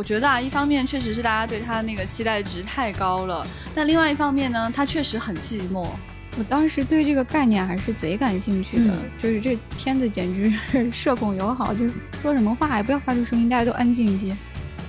[0.00, 5.86] 我觉得啊，一方面确实是大家对他那个期待值太高了，但另外一方面呢，他确实很寂寞。
[6.38, 11.92] 我当时对这个概念还是贼感兴趣的，就是这片子简直是社恐友好，就是
[12.22, 14.34] 说什么话也不要发出声音，大家都安静一些。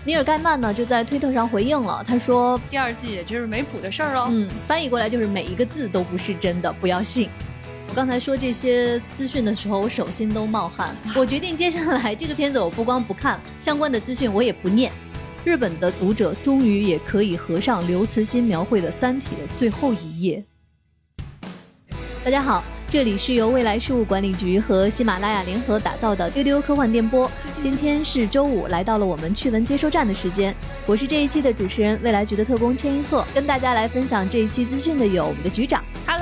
[0.06, 4.28] 尼尔盖曼呢就在推特上回应了，他说第二季也就是没谱的事儿喽。
[4.30, 7.30] 嗯，翻译过来就是每一个字都不是真的，不要信。
[7.92, 10.96] 我刚才说这些资讯的时候，我手心都冒汗。
[11.14, 14.90] 我决定接下来这个片子我不光不看相关的资讯，我也不念。
[15.44, 20.42] 日本的读者终于也可以合上刘慈欣描绘的《三体》的最后一页。
[22.24, 22.64] 大家好。
[22.90, 27.32] 这里是由未来事务管理局和喜马拉雅联合打造的丢丢科幻电波。
[27.62, 30.54] 今天是周五，来到了我们趣闻接收站的时间。
[30.86, 33.26] 我是这一期的主持人，未来局的特工千一鹤。
[33.34, 35.82] 跟大家来分享这一期资讯的有我们的局长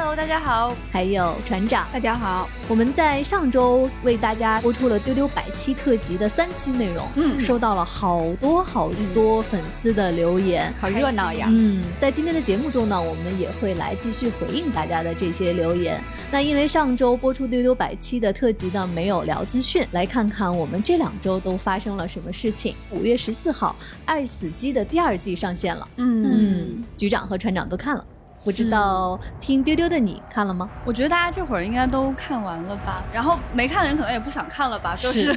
[0.10, 2.50] ，Hello，大家好；还有船长，大家好。
[2.68, 11.48] 我们在上周为大家播出了丢丢百期特辑的三期内容，嗯，收到了好多好多粉丝的留言，好热闹呀。
[11.52, 16.02] 嗯，在今天的节目中呢，我们也会来继续回应大家的这些留言。
[16.32, 22.76] 那因为因为上周播出丢丢百期的特辑呢，没有聊资讯，来看看我们这两周都发生了什么事情。
[22.90, 23.74] 五月十四号，
[24.06, 28.04] 《爱死机》的第二季上线了，嗯，局长和船长都看了。
[28.44, 30.70] 不知道听丢丢的你看了吗？
[30.86, 35.36] 我觉得大家这会儿应该都看完了吧，然后没看的人可能也不想看了吧，就是，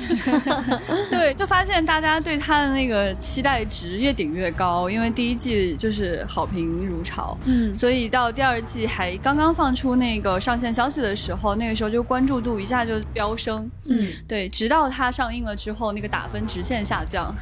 [1.10, 17.34] 对，就发现大家对他的那个期待值越顶越高，因为第一季就是好评如潮，嗯，所以到第二季还刚刚放出那个上线消息的时候，那个时候就关注度一下就飙升，嗯，对，直到它上映了之后，那个打分直线下降，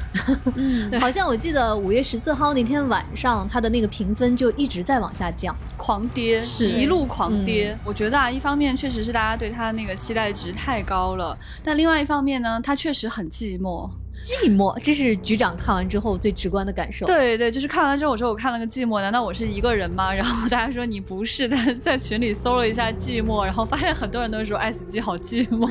[0.56, 5.49] 嗯，好像我记得五月十四号那天晚上，它的那个评分就一直在往下降。
[5.76, 7.76] 狂跌，是一路狂跌。
[7.84, 13.90] 我觉得啊，一方面确实是大家对他的那个期待值太高了，但另外一方面呢，他确实很寂寞。
[14.22, 17.06] 寂寞，这是局长看完之后最直观的感受。
[17.06, 20.12] 对对，就是看完之后，我说我看了个寂寞，难道我是一个人吗？
[20.14, 25.68] 然后大家说你不是，但是 在群里搜了一下寂寞，然后发现很多人都说爱死机好寂寞。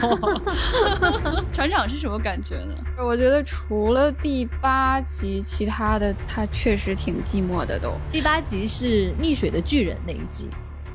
[1.54, 2.74] 船长是什么感觉呢？
[2.98, 7.94] 我觉得除了第八集，其他的他确实挺寂寞的都。
[8.12, 10.48] 第八集是溺水的巨人那一集。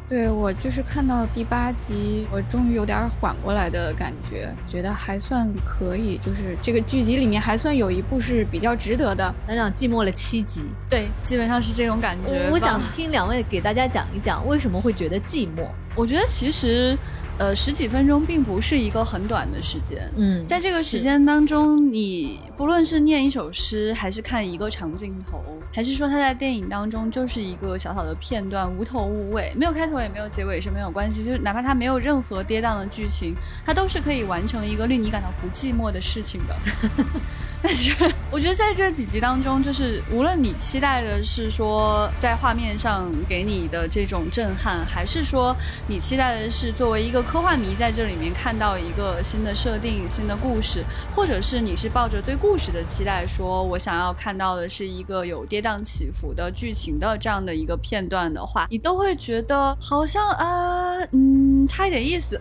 [0.08, 6.18] 对我就是看到第八集，我终于有点缓过来的感觉，觉得还算可以。
[6.18, 9.34] 就是这个剧集里面还算有一部是比较值得的。
[9.46, 12.50] 团长寂寞了七集，对，基本上是这种感觉。
[12.52, 15.66] 我想听两位给大家讲一讲为什么会觉得寂寞。
[15.96, 16.96] 我觉得其实。
[17.36, 20.08] 呃，十几分钟并不是一个很短的时间。
[20.16, 31.24] 嗯，在这个时间当中，你不论是念一首诗，还是看一个长镜头，还是说他在电影当中就是一个小小的片段，无头无尾，没有开头也没有结尾是没有关系。
[31.24, 33.34] 就是哪怕他没有任何跌宕的剧情，
[33.66, 36.54] 他都是可以完成一个令你感到不寂寞的事情的。
[37.60, 37.92] 但是
[38.30, 45.56] 我觉得在这几集当中，就是无论你期待的是说在画面上给你的这种震撼，还是说
[45.86, 50.82] 你期待的是作为一个科幻迷在这里面看到一个新的设定、新的故事，
[51.14, 62.40] 或者是你是抱着对故事的期待，说我想要看到的是一个有跌宕起伏的剧情的这样的一个片段的话，你都会觉得好像啊，嗯，差一点意思。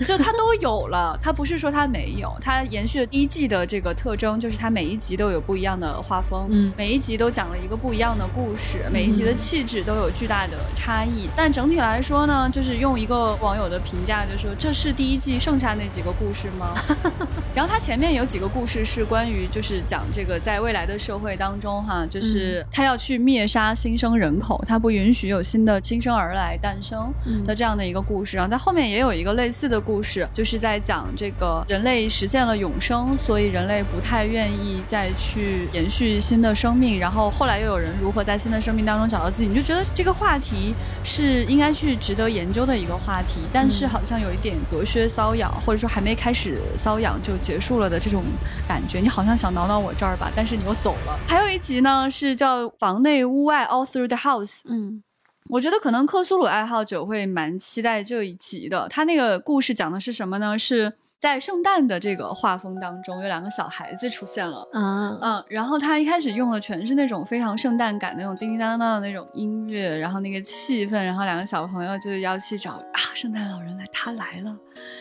[0.00, 11.28] 就它都有了，它不是说它没有，它延续了第一季的这个特征，就是它每一集都有不一样的画风，嗯，每一集都讲了一个不一样的故事，每一集的气质都有巨大的差异。
[11.36, 16.74] 但整体来说呢，就是用一个网友的评价就说，这是第一季剩下那几个故事吗？
[17.54, 27.14] 然后它前面有几个故事是关于就是讲这个在未来的社会当中哈，就是他要去灭杀新生人口，他不允许有新的新生儿来诞生
[27.46, 28.36] 的这样的一个故事。
[28.36, 29.83] 然后在后面也有一个类似的。
[29.84, 36.98] 故事就是在讲这个人类实现了永生，所以人类不太愿意再去延续新的生命。
[36.98, 40.74] 然后后来又有人如何在新的生命当中找到自己，你就觉得这个话题
[41.04, 43.40] 是应该去值得研究的一个话题。
[43.52, 48.22] 但是好像有一点隔靴搔痒，或者说还没开始搔痒就结束了的这种
[48.66, 49.00] 感觉。
[49.00, 51.18] 你好像想挠挠我这儿吧，但是你又走了。
[51.26, 54.60] 还有一集呢，是叫房内屋外 All Through the House。
[54.68, 55.02] 嗯。
[55.50, 58.88] 我觉得可能克苏鲁爱好者会蛮期待这一集的。
[58.88, 60.58] 他那个故事讲的是什么呢？
[60.58, 64.66] 是在圣诞的这个画风当中，有两个小孩子出现了。
[64.72, 74.56] 嗯嗯，然后他一开始用的全是那种非常圣诞感那种叮叮当当的那种音乐，然后那个气氛，然后两个小朋友就要去找啊，圣诞老人来，他来了，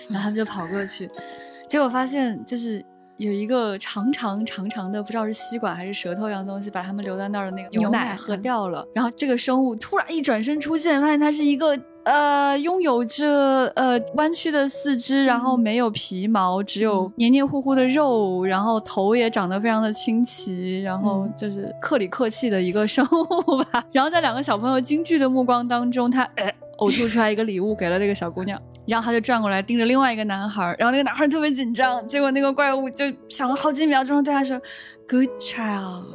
[0.10, 1.10] 然后他们就跑过去，
[1.70, 2.84] 结果发现就是。
[3.18, 8.86] 有一个长长长长的，不知道是吸管还是舌头一样东西，把他们留在那儿的那个牛奶喝掉了。
[8.94, 23.86] 然后这个生物突然一转身出现，发现它是一个呃，拥有着呃弯曲的四肢，然后没有皮毛，只有黏黏糊糊的肉，然后头也长得非常的清奇，然后就是克里克气的一个生物吧。
[23.94, 34.62] 然后在两个小朋友惊惧的目光当中，他哎呕吐出来一个礼物给了这个小姑娘，然后他就转过来盯着另外一个男孩，然后那个男孩特别紧张，结果那个怪物就想了好几秒钟，对他说
[35.08, 36.06] ：“Good child。”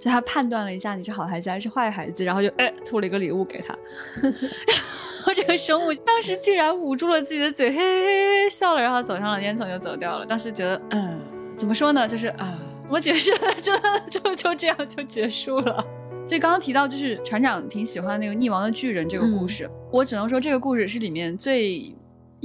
[0.00, 3.76] 就他判断了一下你是好孩子还是坏孩子，然后就哎吐了一个礼物给他。
[4.22, 10.24] 然后这个生物当时竟然捂住了自己的嘴，嘿嘿嘿嘿笑了，然后走上了烟囱就走掉了。
[10.24, 11.20] 当时觉得，嗯，
[11.56, 12.08] 怎么说呢？
[12.08, 12.58] 就是啊，
[12.88, 15.84] 我解释了，真的就就这样就结束了。
[16.26, 21.94] 所以刚刚提到，就是船长挺喜欢那个溺亡的巨人这个故事，我只能说这个故事是里面最。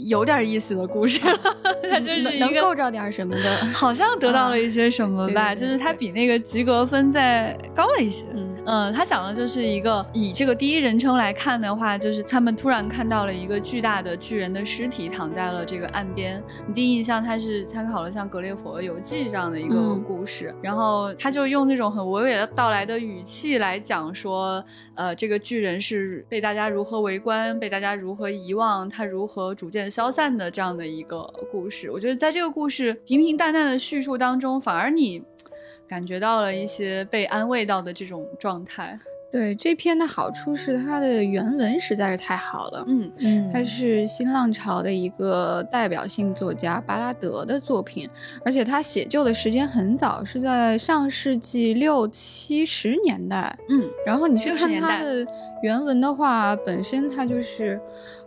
[0.08, 1.20] 有点意思的故事，
[1.90, 5.54] 他 就是能够着点什么的， 好像得到了一些什么吧。
[5.54, 8.26] 就是他比那个及格分再高了一些。
[8.34, 16.40] 嗯嗯，它讲的就是一个以这个第一人称来看的话，就是他们突然看到了一个巨大的巨人的尸体躺在了这个岸边。
[16.68, 24.64] 你第一印象他是参考了像《格列佛游记》这样的一个故事，然后他就用那种很娓娓的道来的语气来讲说，
[24.94, 29.89] 呃，这个巨人是被大家如何围观，被大家如何遗忘，他如何逐渐。
[29.90, 31.22] 消散的这样的一个
[31.52, 35.24] 故事，我觉得在这个故事平平淡淡的叙述当中，反而你
[35.88, 39.00] 感觉到了一些被安慰到的这种状态。
[39.32, 48.10] 对这篇的好处是它的原文实在是太好了，嗯嗯，它是新浪潮的一个代表性作家巴拉德的作品，
[48.44, 55.24] 而且他写就的时间很早，是在上世纪六七十年代，嗯，然后你去看他的
[55.62, 57.80] 原文的话，本身它就是。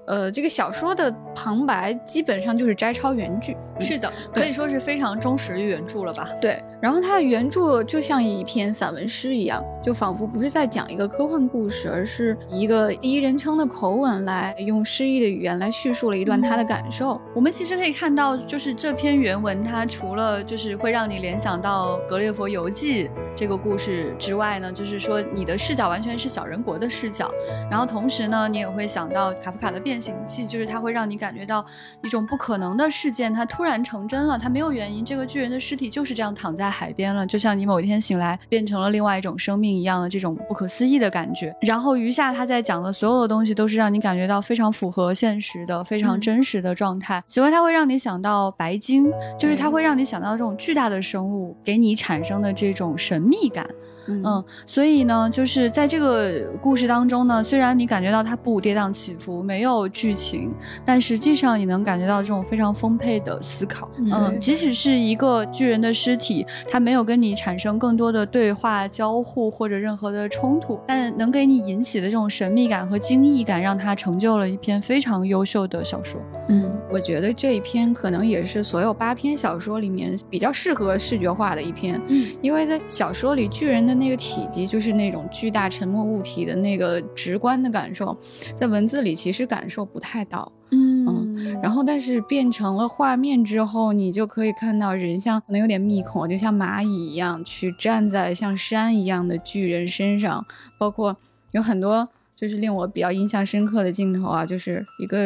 [0.06, 6.28] 呃，这个小说的旁白基本上就是摘抄原句，是的，可以说是非常忠实于原著了吧？
[6.40, 6.62] 对。
[6.82, 17.20] 然后它的原著就像一篇散文诗一样，就仿佛不是在讲一个科幻故事，而是一个第一人称的口吻来用诗意的语言来叙述了一段他的感受。
[17.36, 27.30] 我们其实可以看到，就是这篇原文，它除了就是会让你联想到《格列佛游记》这个故事之外呢，就是说你的视角完全是小人国的视角。
[27.70, 31.64] 然后同时呢，你也会想到卡夫卡的《变形记》，就是它会让你感觉到
[32.02, 36.71] 一种不可能的事件，它突然成真了，它没有原因，这个巨人的尸体就是这样躺在。
[36.72, 41.54] 海边了，就像你某一天醒来变成了另外一种生命一样的这种不可思议的感觉。
[41.60, 47.22] 然后余下他在讲的所有的东西都是让你感觉到非常符合现实的、非常真实的状态。
[47.26, 53.68] 此外，它会让你想到白鲸，就是它会让你想到这种巨大的生物给你产生的这种神秘感。
[54.08, 60.52] 嗯，所以呢，就是在这个故事当中呢，虽然你感觉到它不跌宕起伏，没有剧情，
[60.84, 63.88] 但实际上你能感觉到这种非常丰沛的思考。
[63.98, 76.20] 嗯，即使是一个巨人的尸体，它没有跟你产生更多的对话交互或者任何的冲突，但能给你引起的这种神秘感和惊异感，让它成就了一篇非常优秀的小说。
[76.48, 82.00] 嗯，我觉得这一篇可能也是所有八篇小说里面比较适合视觉化的一篇。
[82.08, 83.91] 嗯，因为在小说里巨人的。
[83.94, 88.16] 那个体积就是那种巨大沉默物体的那个直观的感受，
[88.54, 100.44] 在文字里其实感受不太到，嗯嗯，然后但是变成了画面之后，你就可以看到人像可能有点密孔，就像蚂蚁一样去站在像山一样的巨人身上，
[100.78, 101.16] 包括
[101.50, 105.18] 有很多就是令我比较印象深刻的镜头啊，就是一个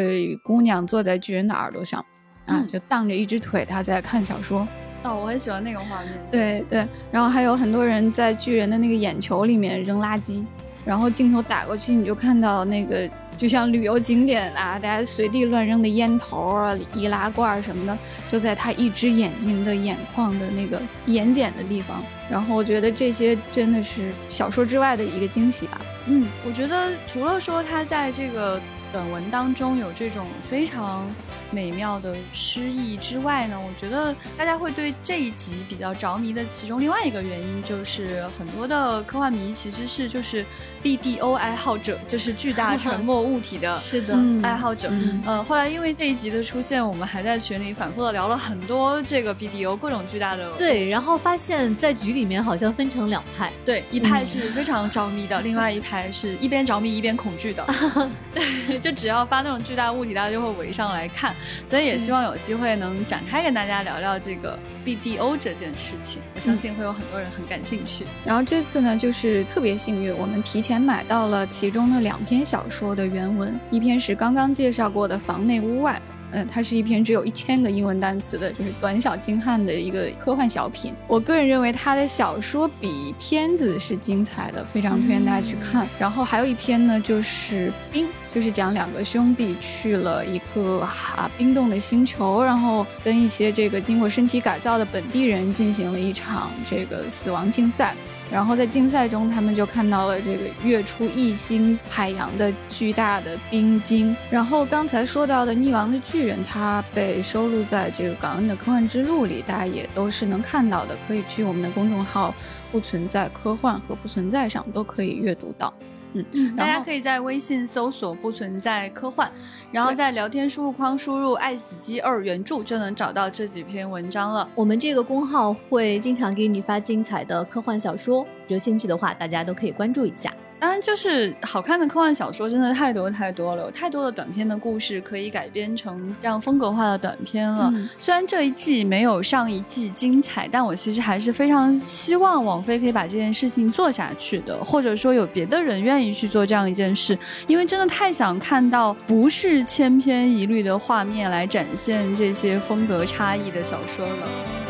[0.45, 2.05] 姑娘坐在巨人的耳朵上，
[2.47, 4.67] 啊，就荡着一只腿，她在看小说。
[5.07, 6.11] 哦，我很喜欢那个画面。
[6.31, 10.45] 对对，然后还有很多人在巨人的那个眼球里面扔垃圾，
[10.85, 13.09] 然后镜头打过去，你就看到那个
[13.39, 17.99] 就像旅游景点啊，大家随地乱扔的烟头啊、易拉罐什么的，
[18.29, 22.03] 就在他一只眼睛的眼眶的那个眼睑的地方。
[22.29, 25.81] 然后我觉得这些真的是小说之外的一个惊喜吧。
[26.07, 28.61] 嗯，我觉得除了说他在这个。
[28.93, 31.05] 短文当中有这种非常
[31.50, 40.45] 美妙的诗意之外呢，我觉得大家会对这一集比较着迷的其中另外一个原因，就是很多的科幻迷其实是就是
[40.83, 44.91] BDO 爱好者，就是巨大沉默物体的 是的爱好者。
[45.25, 50.50] 呃，后来因为这一集的出现，我们还在群里反复的聊了很多这个 BDO 各种巨大的。
[50.53, 57.67] 对，然后发现在局里面好像分成两派，对，一派是非常着迷的，另外一派是一边着迷一边恐惧的。
[58.83, 61.35] 就只要发那种巨大物体，大家就会围上来看，
[61.66, 66.21] 所以也希望有机会能展开跟大家聊聊这个 BDO 这件事情。
[66.35, 68.05] 我相信会有很多人很感兴趣。
[68.25, 76.00] 然后这次呢，就是特别幸运，我们提前买到了其中的两篇小说的原文，一篇是刚刚介绍过的《房内屋外》。
[76.37, 80.95] 嗯，它是一篇只有一千个英文单词的，就是短小精悍的一个科幻小品。
[81.09, 85.88] 我个人认为他的小说比片子是精彩的，非常推荐大家去看。
[85.99, 97.95] 然后还有一篇呢，就是《冰》，就是讲两个兄弟去了一个啊冰冻的星球，然后跟一些这个经过身体改造的本地人进行了一场这个死亡竞赛。
[98.30, 104.14] 然后在竞赛中，他们就看到了这个跃出异星海洋的巨大的冰晶。
[104.30, 110.97] 然后刚才说到的《溺亡的巨人》，它被收录在这个《感恩的科幻之路》里，大家也都是能看到的。
[111.06, 112.35] 可以去我们的公众号
[112.73, 115.73] “不存在科幻”和“不存在”上都可以阅读到。
[116.15, 119.31] 嗯，大家可以在微信搜索“不存在科幻”，
[119.71, 124.49] 然后在聊天输入框输入“爱死机二原著”就能找到这几篇文章了。
[124.55, 130.33] 我们这个公号会经常给你发精彩的科幻小说，有兴趣的话，大家都可以关注一下。
[130.59, 137.73] 当然，就是好看的科幻小说真的太多太多了，有太多的短片的故事可以改编成这样风格化的短片了。
[137.99, 154.65] 虽然这一季没有上一季精彩，但我其实还是非常希望网飞可以把这件事情做下去的，或者说有别的人愿意去做这样一件事，因为真的太想看到不是千篇一律的画面来展现这些风格差异的小说了。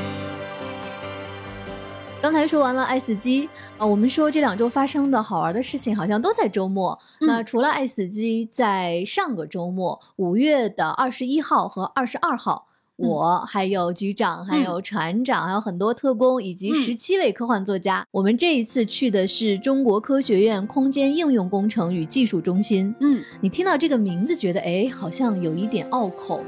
[2.22, 6.98] 刚才说完了爱死机啊，我们说这两周发生的好玩的事情好像都在周末。
[7.20, 12.66] 那除了爱死机，在上个周末五月的二十一号和二十二号。
[12.96, 18.06] 我还有局长，还有船长，还有很多特工，以及十七位科幻作家。
[18.10, 22.94] 我们这一次去的是中国科学院空间应用工程与技术中心。
[23.00, 26.40] 嗯，你听到这个名字，觉得哎，好像有一点拗口。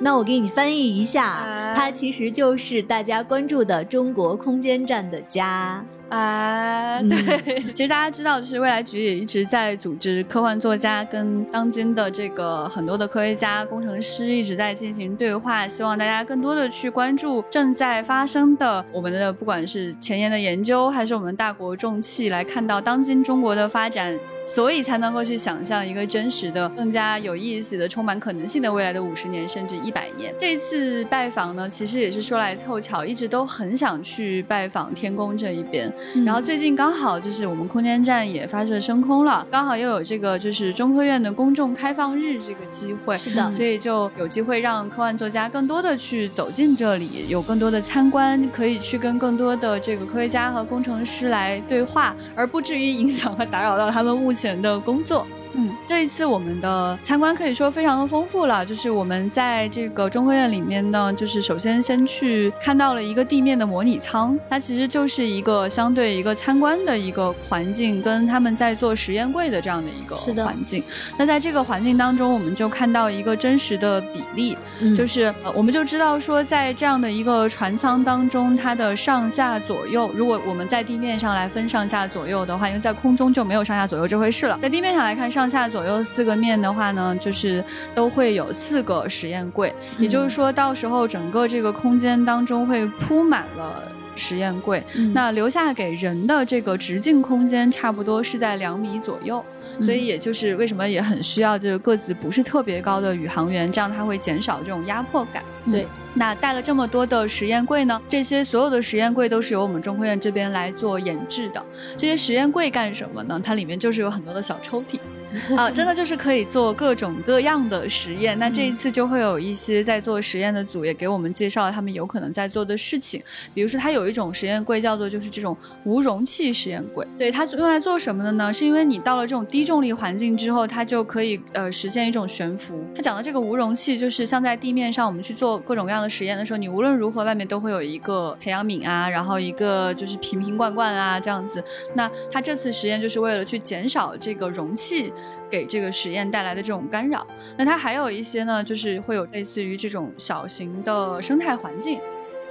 [0.00, 5.84] 那我给你翻译一下，它其实就是大家关注的中国空间站的家。
[6.10, 24.18] 啊，对， 其实大家知道，就是未来局也一直在组织科幻作家跟当今的这个很多的科学家、工程师一直在进行对话，希望大家更多的去关注正在发生的我们的不管是前沿的研究，还是我们大国重器，来看到当今中国的发展。
[24.42, 30.34] 所以才能够去想象一个真实的、更加有意思的、充满可能性的未来的五十年甚至一百年。
[30.38, 35.92] 这次拜访呢，其实也是说来凑巧，一直都很想去拜访天宫这一边。
[36.24, 55.26] 然后最近刚好就是我们空间站也发射升空了，刚好又有这个就是中科院的公众开放日这个机会，是的，所以就有机会让科幻作家更多的去走进这里，有更多的参观，可以去跟更多的这个科学家和工程师来对话，而不至于影响和打扰到他们目前的工作。
[55.52, 58.64] 嗯，这一次我们的参观可以说非常的丰富了。
[58.64, 70.82] 就是我们在这个中科院里面呢，就是首先先去看到了一个地面的模拟舱，它其实就是一个相对一个参观的一个环境，跟他们在做实验柜的这样的一个环境。
[71.16, 74.56] 那在这个环境当中，我们就看到一个真实的比例，
[74.96, 85.30] 就是呃我们就知道说，在这样的一个船舱当中，它的上下左右，如果我们在地面上来分上下左右的话，因为在空中就没有上下左右这回事了，在地面上来看。
[85.30, 93.82] 上下左右四个面的话呢，就是都会有四个实验柜，也就是说到时候整个这个空间当中会铺满了
[94.16, 94.84] 实验柜，
[95.14, 99.42] 那留下给人的这个直径空间差不多是在两米左右，
[99.80, 105.42] 所以也就是为什么也很需要就是个子不是特别高的宇航员，这样他会减少这种压迫感。
[105.70, 111.64] 对，那带了这么多的实验柜呢，这些所有的实验柜都是由我们中科院这边来做研制的。
[111.96, 113.40] 这些实验柜干什么呢？
[113.42, 114.98] 它里面就是有很多的小抽屉。
[115.56, 118.38] 啊，真的就是可以做各种各样的实验。
[118.38, 123.22] 那这一次就会有一些在做实验的组也给我们介绍了他们有可能在做的事情。
[123.54, 127.06] 比如说，它有一种实验柜叫做就是这种无容器实验柜。
[127.16, 128.52] 对它用来做什么的呢？
[128.52, 132.84] 是因为你到了这种低重力环境之后，它就可以呃实现一种悬浮。
[132.96, 141.62] 它讲的这个无容器就是像在地面上我们去做各种各样的实验的时候，你无论如何外面都会有一个培养皿啊，然后一个就是瓶瓶罐罐啊这样子。
[141.94, 145.12] 那它这次实验就是为了去减少这个容器。
[145.50, 147.26] 给这个实验带来的这种干扰，
[147.58, 152.00] 那它还有一些呢，就是会有类似于这种小型的生态环境。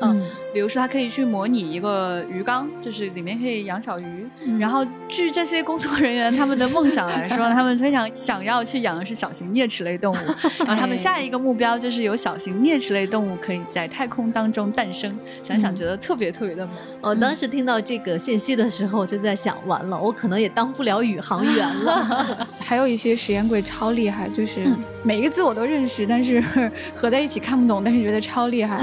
[0.02, 0.22] 嗯，
[0.54, 4.28] 比如说，它可以去模拟一个鱼缸，就是里面可以养小鱼。
[4.60, 10.18] 然后，据这些工作人员他们的梦想来说，他们非常想要去养的是小型啮齿类动物。
[10.66, 15.14] 然后，他们下一个目标就是有小型啮齿类动物可以在太空当中诞生。
[15.44, 16.72] 想想觉得特别特别的美。
[17.02, 22.48] 我当时听到这个信息的时候，就在想，完了，我可能也当不了宇航员了。
[22.60, 24.68] 还有一些实验柜超厉害，就是
[25.04, 26.44] 每一个字我都认识，但是
[26.94, 28.80] 合在一起看不懂，但是觉得超厉害。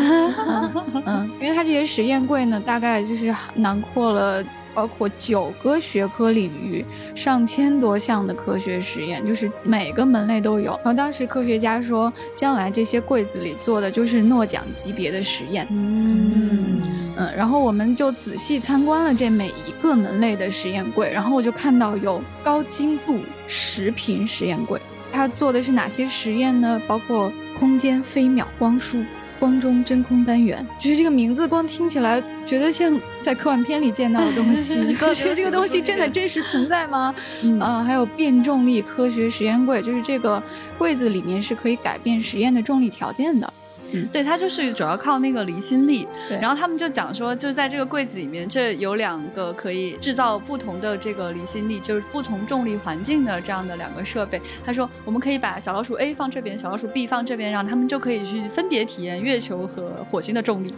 [1.06, 4.42] 嗯，因为它这些实验柜呢，大概就是囊括了
[4.74, 10.72] 包括九个学科领域，上千多项的科学实验，就是每个门类都有。
[10.76, 15.66] 然后当时科学家说，将来这些柜子里做的就是诺奖级别的实验。
[15.70, 16.80] 嗯
[17.16, 24.78] 嗯，然后我们就仔细参观了这每一个门类的实验柜，然后我就看到有高精度食品实验柜，
[25.16, 26.80] 它做的是哪些实验呢？
[26.86, 29.02] 包括空间飞秒光束。
[29.38, 34.92] 光中真空单元，就是这个名字，光听起来觉得像在科幻片里见到的东西。
[34.96, 37.14] 可是这个东西真的真实存在吗？
[37.60, 40.42] 啊，还有变重力科学实验柜，就是这个
[40.78, 43.52] 柜子里面是可以改变实验的重力条件的。
[43.92, 46.06] 嗯，对，它就是主要靠那个离心力。
[46.28, 54.40] 对，然后他们就讲说，就是在这个柜子里面，这有两个可以制造不同的这个离心力，就是不同重力环境的这样的两个设备。
[54.64, 60.74] 他说，我们可以把小老鼠 A 放这边，小老鼠 B 放这边，让他们就可以去分别体验月球和火星的重力。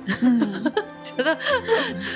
[1.02, 1.36] 觉得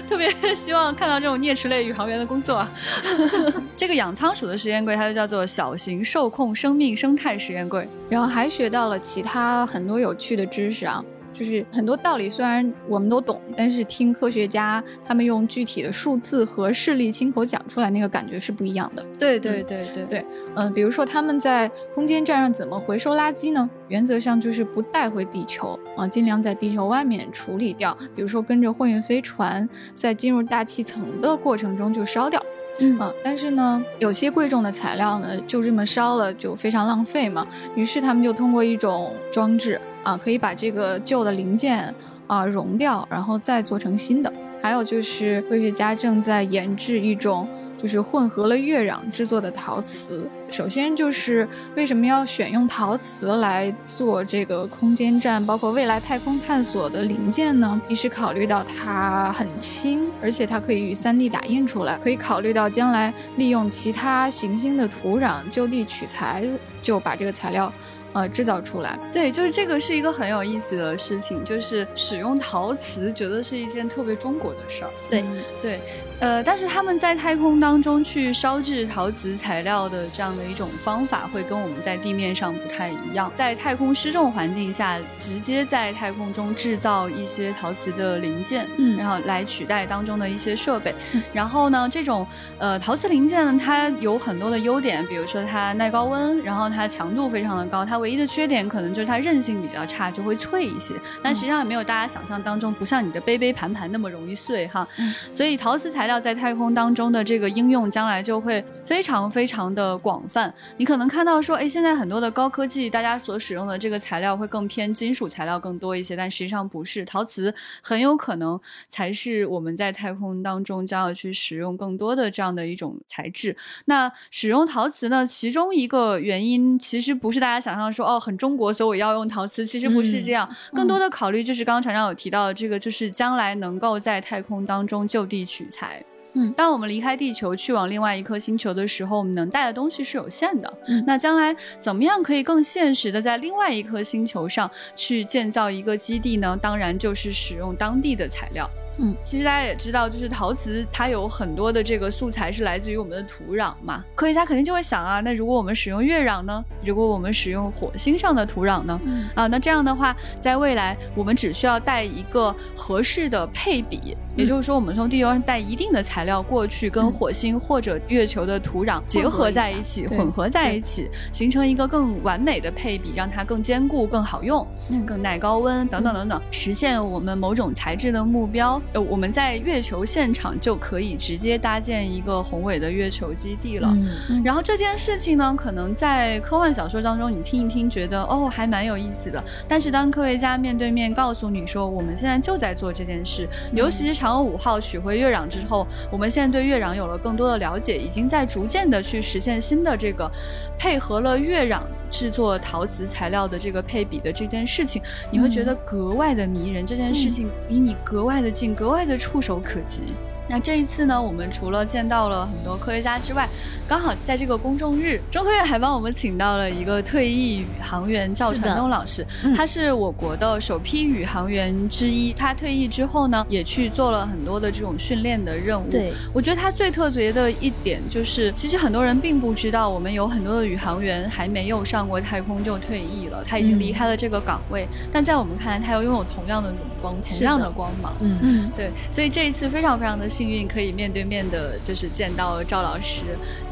[0.09, 2.71] 特别希望看到这种啮齿类宇航员的工作啊。
[3.77, 7.89] 这个养仓鼠的实验柜，它就叫做小型受控生命生态实验柜。
[8.11, 19.05] 然后还学到了其他很多有趣的知识啊，就是很多道理虽然我们都懂，但是听科学家他们用具体的数字和事例亲口讲出来，那个感觉是不一样的。
[19.19, 20.25] 对对对对对，
[20.55, 23.69] 嗯，比如说他们在空间站上怎么回收垃圾呢？
[23.89, 27.97] 原则上就是不带回地球啊，尽量在地球外面处理掉。
[28.15, 32.43] 比如说跟着货运飞船在进入大气层的过程中就烧掉。
[32.79, 37.47] 嗯啊，但是呢，有些贵重的材料呢，就这么烧了就非常浪费嘛。
[37.77, 41.95] 于是他们就通过一种装置啊，可以把这个旧的零件
[42.27, 44.33] 啊熔掉，然后再做成新的。
[44.61, 47.49] 还有就是科学家正在研制一种。
[47.83, 50.31] 就是混合了月壤制作的陶瓷。
[50.49, 57.83] 首先就是为什么要选用陶瓷来做这个空间站，包括未来太空探索的零件呢？
[57.89, 66.47] 一是考虑到它很轻，而且它可以与 3D 打印出来；可以考虑到将来利用其他行星的土壤就地取材，
[66.81, 67.73] 就把这个材料。
[68.13, 74.91] 呃，制造出来，对，就是这个是一个很有意思的事情，就是使用陶瓷，觉得是一件特别中国的事儿。
[75.09, 75.25] 对，
[75.63, 75.81] 对，
[76.23, 83.29] 呃，但是他们在太空当中去烧制陶瓷材料的这样的一种方法，会跟我们在地面上不太一样。
[83.35, 90.95] 在太空失重环境下，直接在太空中制造一些陶瓷的零件，嗯，然后来取代当中的一些设备。
[91.33, 92.25] 然后呢，这种
[92.57, 97.99] 呃陶瓷零件呢，它有很多的优点，比如说它耐高温，然后它强度非常的高，它。
[97.99, 100.95] 唯一的缺点可能就是它韧性比较差，就会脆一些。
[101.21, 104.87] 但实际上也没有大家想象当中，不像你的杯杯盘盘那么容易碎哈。
[105.33, 110.53] 所以陶瓷材料在太空当中的这个应用，将来就会非常非常的广泛。
[110.79, 123.57] 你可能看到说，哎，现在很多的高科技，大家所使用的这个材料会更偏金属材料更多一些，但实际上不是，陶瓷很有可能才是我们在太空当中将要去使用更多的这样的一种材质。
[123.85, 127.93] 那使用陶瓷呢，其中一个原因其实不是大家想象。
[127.93, 129.67] 说哦，很中国，所以我要用陶瓷。
[129.67, 136.02] 其实不是这样，更多的考虑就是刚刚船长有提到的这个，就是将来能够在太空当中就地取材。
[136.35, 140.73] 嗯，当我们离开地球去往另外一颗星球的时候，我们能带的东西是有限的。
[140.89, 146.59] 嗯，那将来怎么样可以更现实的在另外一颗星球上去建造一个基地呢？
[146.61, 148.69] 当然就是使用当地的材料。
[148.99, 154.05] 嗯，其实大家也知道，就是陶瓷它有很多的这个素材是来自于我们的土壤嘛。
[154.15, 156.63] 科学家肯定就会想啊，那如果我们使用月壤呢？
[156.85, 159.01] 如果我们使用火星上的土壤呢？
[159.35, 174.67] 啊，那这样的话，在未来我们只需要带一个合适的配比，也就是说，我们从地球上带一定的材料过去，跟火星或者月球的土壤结合在一起，混合在一起，形成一个更完美的配比，让它更坚固、更好用、
[175.07, 178.82] 更耐高温等等等等，实现我们某种材质的目标。
[178.93, 183.97] 呃，我们在月球现场就可以直接搭建一个宏伟的月球基地了。
[184.45, 189.43] 然后这件事情呢，可能在科幻小说当中你听一听，觉得哦还蛮有意思的。
[189.69, 200.31] 但是当科学家面对面告诉你说，我们现在就在做这件事，尤其是嫦娥五号取回月壤之后，我们现在对月壤有了更多的了解，已经在逐渐的去实现新的这个
[200.79, 201.81] 配合了月壤
[202.13, 206.85] 制作陶瓷材料的这个配比的这件事情，你会觉得格外的迷人。
[206.87, 208.75] 这件事情离你格外的近。
[208.75, 210.13] 格外的触手可及。
[210.53, 213.49] 那这一次呢，我们除了见到了很多科学家之外，
[213.89, 222.35] 刚好在这个公众日，中科院还帮我们请到了一个退役宇航员赵传东老师，他是我国的首批宇航员之一。
[222.35, 225.91] 他退役之后呢，也去做了很多的这种训练的任务。
[225.91, 234.87] 对，我觉得他最特别的一点就是，其实很多人并不知道，我们有很多的宇航员还没有上过太空就退役了，他已经离开了这个岗位。
[235.11, 238.15] 但在我们看来，他又拥有同样的荣光，同样的光芒。
[238.21, 240.42] 嗯嗯，对，所以这一次非常非常的幸。
[240.43, 243.23] 幸运可以面对面的，就是见到赵老师。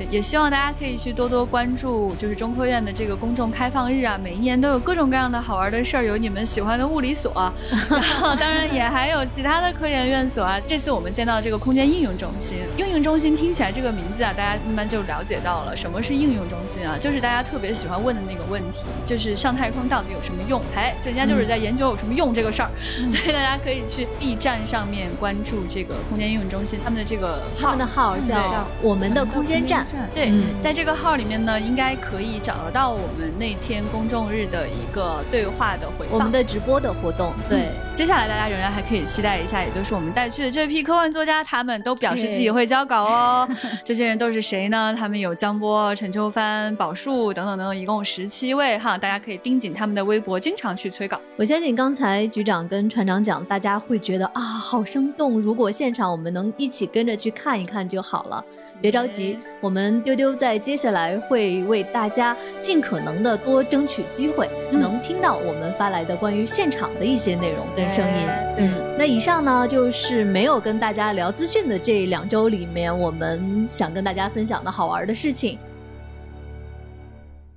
[0.09, 7.52] 也希望大家可以去多多关注，就是中科院的这个公众开放日啊，每一年都有各种各样的好玩的事儿，有你们喜欢的物理所，
[7.90, 10.61] 然 后当然也还有其他的科研院所啊。
[10.64, 20.62] 这次我们见到这个空间应用中心，应用中心听起来这个名字啊，大家慢慢就了解到了什么是应用中心啊，就是大家特别喜欢问的那个问题，就是上太空到底有什么用？
[20.76, 22.70] 哎，人家就是在研究有什么用这个事儿，
[23.11, 29.87] 所 以大家可以去 B 站上面关注这个空间应用中心，他们的这个他们的号叫我们的空间站。
[30.14, 37.33] 对，在这个号里面呢，应该可以找得到我们那天公众日的一个对话的回放，我们的直播的活动。
[37.49, 43.49] 对，接下来大家仍然还可以期待一下，也就是我们带去的这批科幻作家，他们都表示自己会交稿哦。
[43.85, 44.94] 这些人都是谁呢？
[44.96, 51.20] 他们有江波、陈秋帆、宝树等等等等，一共十七位哈，大家可以盯紧他们的微博，经常去催稿。
[51.37, 55.40] 我相信刚才局长跟船长讲，大家会觉得啊，好生动。
[55.40, 58.44] 如果现场我们能一起跟着去看一看就好了。
[58.81, 68.26] 别着急，我们丢丢在接下来会为大家尽可能的多争取机会，能听到我们发来的关于现场的一些内容跟声音。
[68.57, 75.59] 嗯，那以上呢就是没有跟大家聊资讯的这两周里面，我们想跟大家分享的好玩的事情。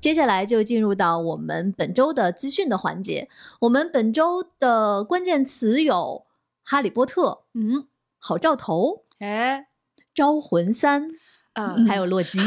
[0.01, 3.29] 接下来就进入到我们本周的资讯的环节。
[3.61, 6.25] 我们本周的关键词有
[6.69, 7.85] 《哈利波特》，嗯，
[8.25, 9.65] 好兆头，哎。
[10.15, 11.07] 招魂三，
[11.55, 12.37] 嗯，还有洛基，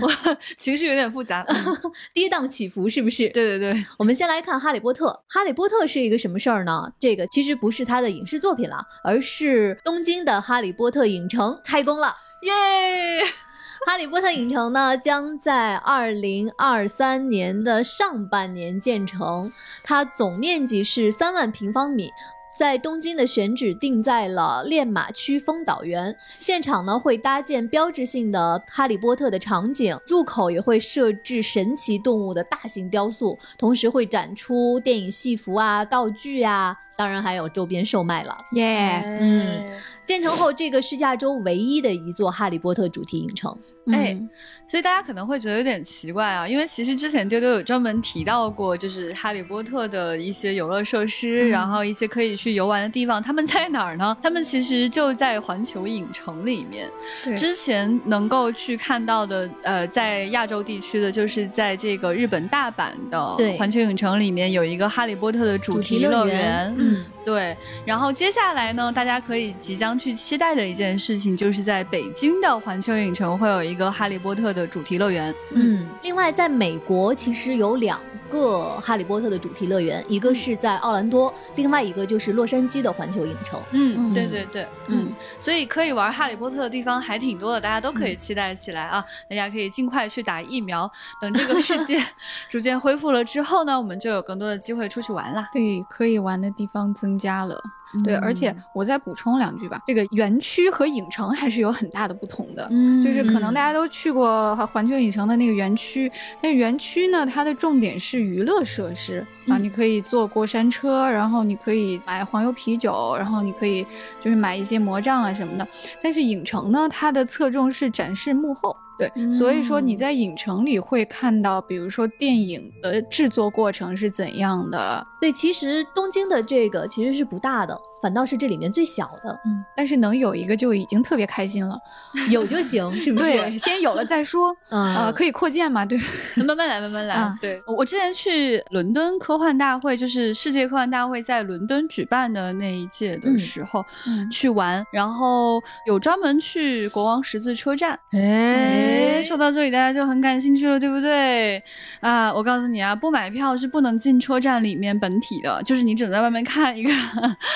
[0.00, 0.10] 我
[0.56, 1.46] 情绪有点复杂，
[2.14, 3.28] 跌宕起伏，是不是？
[3.28, 5.08] 对对对，我们先来看《哈利波特》。
[5.28, 6.90] 《哈利波特》是一个什么事儿呢？
[6.98, 13.20] 这个其实不是他的影视作品了，而是东京的哈利波特影城开工了，耶！
[13.86, 19.52] 哈利波特影城呢，将在二零二三年的上半年建成，
[19.84, 22.10] 它总面积是三万平方米。
[22.58, 36.76] 在东京的选址定在了练马区丰岛园，现场呢会搭建标志性的哈利波特的场景，入口也会设置神奇动物的大型雕塑，同时会展出电影戏服啊、道具啊。
[36.96, 39.66] 当然还有周边售卖了，耶，嗯，
[40.10, 43.56] 建成后这个是亚洲唯一的一座哈利波特主题影城，
[43.92, 44.20] 哎，
[44.68, 54.16] 所以大家可能会觉得有点奇怪啊，因为其实之前丢丢有专门提到过，就是哈利波特的一些游乐设施，然后一些可以去游玩的地方，他们在哪儿呢？
[54.20, 56.90] 他们其实就在环球影城里面。
[57.38, 66.74] 之前能够去看到的，呃，在亚洲地区的，就是在这个日本大阪的环球影城里面有一个哈利波特的主题乐园。
[66.76, 67.04] 嗯。
[67.22, 75.34] 对，然后接下来呢，大家可以即将去期待的一件事情，就是在北京的环球影城会有一个哈利波特的主题乐园。
[75.54, 78.00] 嗯，另外在美国其实有两。
[78.30, 83.60] 个哈利波特的主题乐园，一个是在奥兰多，另外一个就是洛杉矶的环球影城。
[83.72, 89.04] 嗯，对对对，嗯，所以可以玩哈利波特的地方还挺多的，大家都可以期待起来啊！
[89.28, 90.88] 大家可以尽快去打疫苗，
[91.20, 92.00] 等这个世界
[92.48, 95.48] 逐渐恢复了之后呢，我们就有更多的机会出去玩啦。
[95.52, 97.60] 对，可以玩的地方增加了。
[98.04, 102.66] 对，而且我再补充两句吧，这个园区和影城还是有很大的不同的。
[102.70, 113.86] 嗯，就是可能大家都去过环球影城的那个园区，但是园区呢，它的重点是娱乐设施啊，你可以坐过山车，然后你可以买黄油啤酒，然后你可以
[114.20, 115.66] 就是买一些魔杖啊什么的。
[116.02, 118.76] 但是影城呢，它的侧重是展示幕后。
[118.98, 125.06] 对，所以说你在影城里会看到，比如说电影的制作过程是怎样的。
[125.18, 127.74] 对，其实东京的这个其实是不大的。
[128.02, 131.78] 反倒是这里面最小的，嗯，但是能有一个就已经特别开心了，
[132.30, 133.26] 有就行，是不是？
[133.26, 135.84] 对，先有了再说， 啊，可以扩建嘛？
[135.84, 135.98] 对，
[136.44, 137.34] 慢慢来，慢慢来。
[137.40, 143.84] 对，我之前去伦敦科幻大会，就是世界科幻大会在伦敦举办的那一届的时候
[144.30, 147.98] 去玩，然后有专门去国王十字车站。
[148.12, 151.62] 哎，说到这里大家就很感兴趣了，对不对？
[152.00, 156.90] 啊，我告诉你啊，不买票是不能进车站里面本体的，就是你只能在外面看一个，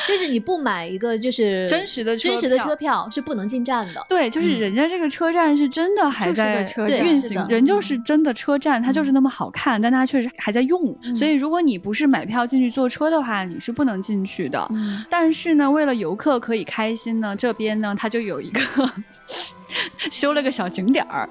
[0.07, 0.34] 就是。
[0.35, 4.05] 你不买一个就是真实的真实的车票是不能进站的。
[4.09, 10.93] 对，就是人家这个车站是真的还在运行，人就是真的车站，它就是那么好看，但它确实还在用。
[11.15, 14.69] 所以如果你不是买票进去坐车的话，你是不能进去的。
[15.09, 18.61] 但是呢，为了游客可以开心呢，这边呢它就有一个
[20.11, 21.29] 修了个小景点儿。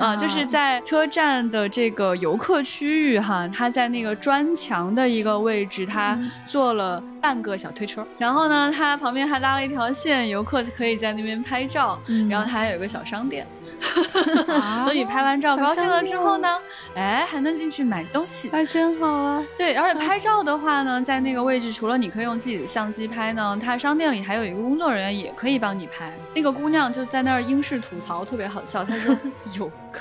[0.00, 13.46] 啊，就是在车站的这个游客区域哈，他在那个砖墙的一个位置，他做了半个小推车，然后呢，他旁边还拉了一条线，游客可以在那边拍照，然后他还有一个小商店。
[14.86, 16.48] 等你拍完照高兴了之后呢，
[16.94, 19.42] 哎，还能进去买东西，哎真好啊。
[19.56, 26.12] 对，而且拍照的话呢，在那个位置，除了你可以用自己的相机拍呢，他商店里还有一个工作人员也可以帮你拍。
[26.34, 28.84] 那个姑娘就在那儿英式吐槽，特别好笑。
[28.84, 29.16] 她说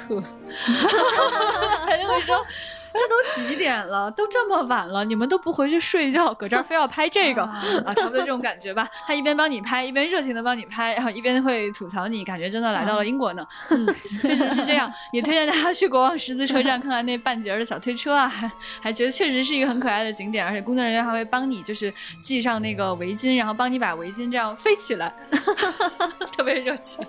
[0.08, 0.28] 游客，
[1.86, 2.46] 还会说。
[2.93, 4.10] 这都几点了？
[4.12, 7.93] 都这么晚了，你们都不回去睡觉，搁这儿非要拍这个啊？
[7.95, 8.88] 差不多这种感觉吧。
[9.06, 13.45] 他一边帮你拍，一边热情的帮你拍，然后一边会吐槽你，感觉真的来到了英国呢。
[13.69, 14.91] 嗯， 确实是这样。
[15.13, 25.13] 也推荐大家去国王十字车站看看那半截的小推车啊，还 还觉得确实是一个很可爱的景点，而且工作人员还会帮你就是系上那个围巾，然后帮你把围巾这样飞起来，
[26.36, 27.06] 特别热情。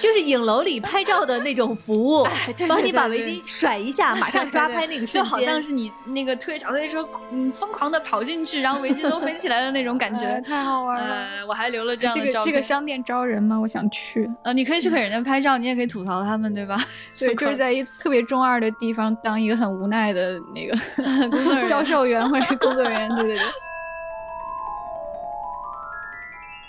[0.00, 2.28] 就是影楼里拍照的那种服务，
[2.68, 11.46] 帮你把围巾甩一下，马上抓拍那个瞬间，就好像是你那个推小推车，嗯，疯狂的跑进去，然后围巾都飞起来的那种感觉，太好玩了。
[11.46, 12.52] 我还留了这样的照片。
[12.52, 13.58] 这个商店招人吗？
[13.58, 14.28] 我想去。
[14.42, 16.76] 呃，你可以去给人家拍照，你也可以吐槽他们，对吧？
[17.16, 20.76] 对， 就是在一特别中二的地方当一个很无奈的那个
[21.60, 23.44] 销售员或者工作人员，对对对。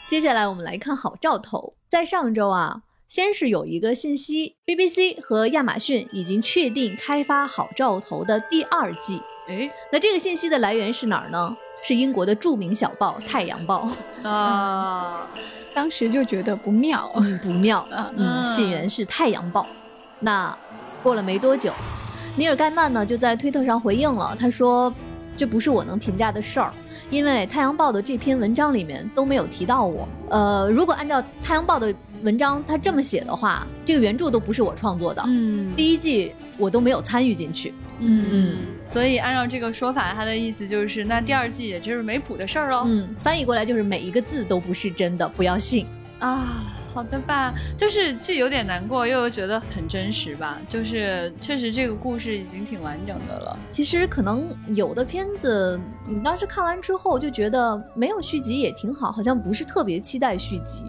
[0.08, 1.74] 接下来我们来看好兆头。
[1.88, 9.20] 在上周啊，先是有一个信息，BBC 和亚马逊已经确定开发好兆头的第二季。
[9.48, 11.58] 哎，那这个信息的来源是哪儿呢？
[11.82, 13.90] 是英国的著名小报《太阳报》
[14.30, 15.28] 啊。
[15.74, 17.84] 当时就觉得不妙，不妙。
[18.16, 19.64] 嗯，信源是《太阳报》。
[20.20, 20.56] 那
[21.02, 21.74] 过了没多久，
[22.38, 24.94] 尼尔盖曼呢就在推特上回应了，他说
[25.36, 26.72] ：“这不是我能评价的事儿。”
[27.10, 30.08] 因为《太阳报》的这篇文章里面都没有提到我。
[30.30, 31.92] 呃，如果按照《太阳报》的
[32.24, 35.24] 文章他这么写的话，这个原著都不是我创作的。
[35.26, 37.74] 嗯，第一季我都没有参与进去。
[38.00, 38.58] 嗯嗯，
[38.92, 42.84] 所以按照这个说法，他的意思就是那第二季也就是没谱的事儿喽。
[42.88, 45.86] 嗯，翻译过来就是每一个字都不是真的，不要信
[46.20, 46.76] 啊。
[46.92, 50.60] 好的吧，就是既有点难过，又觉得很真实吧。
[50.68, 53.58] 就是确实这个故事已经挺完整的了。
[53.72, 60.86] 其实可能有的片子，你当时看完之后就觉得没有续集也挺好，好像不是特别期待续集。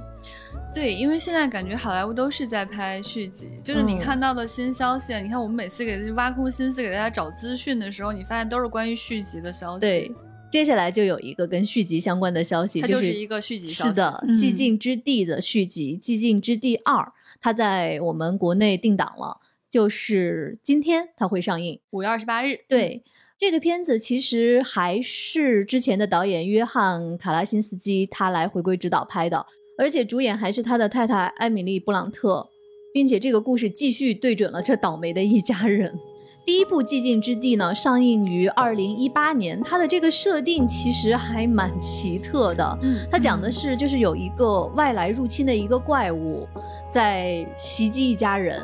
[0.72, 9.80] 对，因为现在感觉好莱坞都是在拍续集，就是你看到的新消息，你看我们每次给挖空心思给大家找资讯的时候，你发现都是关于续集的消息。
[9.80, 10.12] 对。
[10.50, 13.68] 接下来就有一个跟续集相关的消息，它就是一个续集。
[13.68, 16.96] 是的，《寂静之地》的续集《寂静之地二》，
[17.40, 19.38] 它在我们国内定档了，
[19.70, 22.58] 就是今天它会上映，五月二十八日。
[22.68, 23.04] 对，
[23.38, 29.46] 这个片子其实还是之前的导演约翰·卡拉辛斯基他来回归指导拍的，
[29.80, 32.46] 而且主演还是他的太太艾米丽·布朗特，
[32.92, 35.98] 并且这个故事继续对准了这倒霉的一家人。
[36.44, 39.62] 第一部《寂静之地》呢，上映于二零一八年。
[39.62, 42.78] 它的这个设定其实还蛮奇特的。
[42.82, 46.46] 嗯，它讲的是，就是有一个外来入侵的一个怪物，
[46.92, 48.60] 在袭击一家人。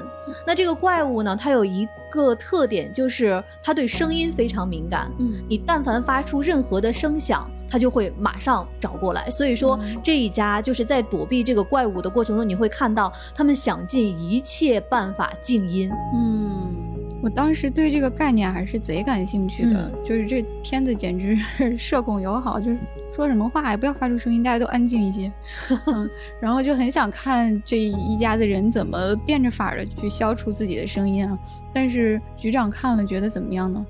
[0.47, 5.11] 那这个怪物呢，它有一个特点，就是它对声音非常敏感。
[5.19, 9.29] 嗯，你但凡发出任何的声响，它就会马上找过来。
[9.31, 15.91] 所以说，这一家就是在躲避这个怪物的过程中，你会看到他们想尽一切办法静音。
[16.15, 16.75] 嗯。
[17.23, 22.79] 我当时对这个概念还是贼感兴趣的，就是这片子简直是社恐友好，就是
[23.13, 25.33] 说什么话也不要发出声音，大家都安静一些。
[25.89, 31.37] 嗯，然后就很想看这一家子人怎么变着法儿的去消除自己的声音啊。
[31.73, 33.85] 但是局长看了觉得怎么样呢？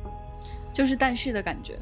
[0.72, 1.74] 就是但是的感觉。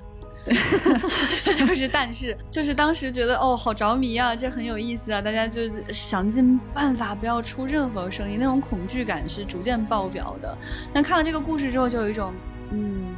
[0.44, 0.54] 对
[1.54, 10.56] 就是，但是，就是当时觉得哦，好着迷啊，这很有意思啊，大家就想尽办法不要出任何声音，那种恐惧感是逐渐爆表的。
[10.92, 12.32] 但看了这个故事之后，就有一种，
[12.72, 13.14] 嗯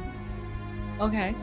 [0.99, 1.35] ，OK，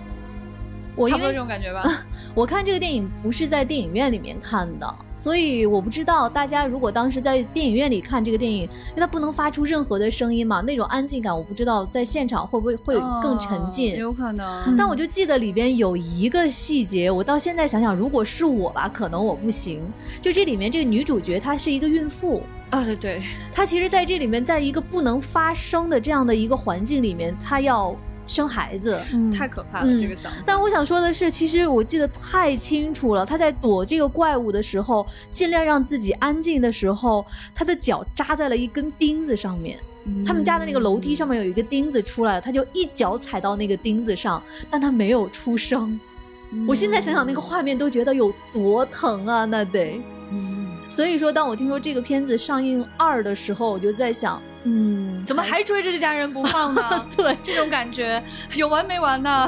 [0.97, 1.83] 我差不多这种感觉吧。
[2.35, 4.95] 我看这个电影不是在电影院里面看的。
[5.17, 13.97] 所以我不知道大家如果当时在电影院里看这个电影，因为它不能发出任何的声音嘛，那种安静感，我不知道在现场会不会会更沉浸。
[13.97, 14.77] 有可能。
[14.77, 19.81] 但我就记得里边有一个细节，我到现在想想，如果是我吧，可能我不行。
[20.21, 27.97] 就这里面这个女主角她是一个孕妇啊，对对，她其实在这里面，在一个不能发声的这样的一个环境里面，她要。
[28.27, 29.01] 生孩子
[29.37, 30.39] 太可怕了，这个想法。
[30.47, 33.25] 但我想说的是，其实我记得太清楚了。
[33.25, 39.79] 他在躲这个怪物的时候，尽量让自己安静的时候，他的脚扎在了一根钉子上面。
[40.27, 45.99] 他们家的那个楼梯上面有一个钉子出来了，他就一脚踩到那个钉子上，但他没有出声。
[46.69, 49.45] 我现在想想那个画面，都觉得有多疼啊！
[49.45, 50.01] 那得。
[50.91, 54.41] 所以说，当我听说这个片子上映二的时候，我就在想。
[54.65, 57.07] 嗯，怎么还追着这家人不放呢？
[57.17, 58.23] 对，这种感觉
[58.55, 59.47] 有完没完呢？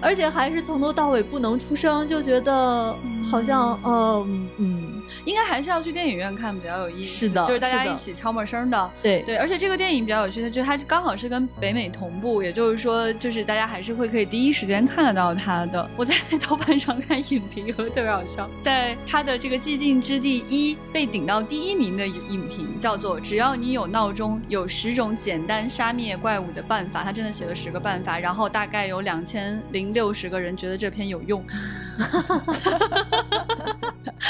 [0.00, 2.94] 而且还是从头到尾不能出声，就觉得
[3.30, 4.95] 好像，嗯嗯。
[5.24, 9.36] 应该还是要去电影院看比较有意思，是的，就是大家一起悄默声的，对对。
[9.36, 15.88] 而且这个电影比较有趣的，就是它刚好是跟北美同步，也就是说，就是大家还是会可以第一时间看得到它的。
[15.96, 16.14] 我在
[16.48, 31.44] 豆瓣上看影评，特别好笑，在它的这个既定之地一被顶到第一名的影评叫做“只要你有闹钟，有十种简单杀灭怪物的办法”，他真的写了十个办法，然后大概有两千零六十个人觉得这篇有用。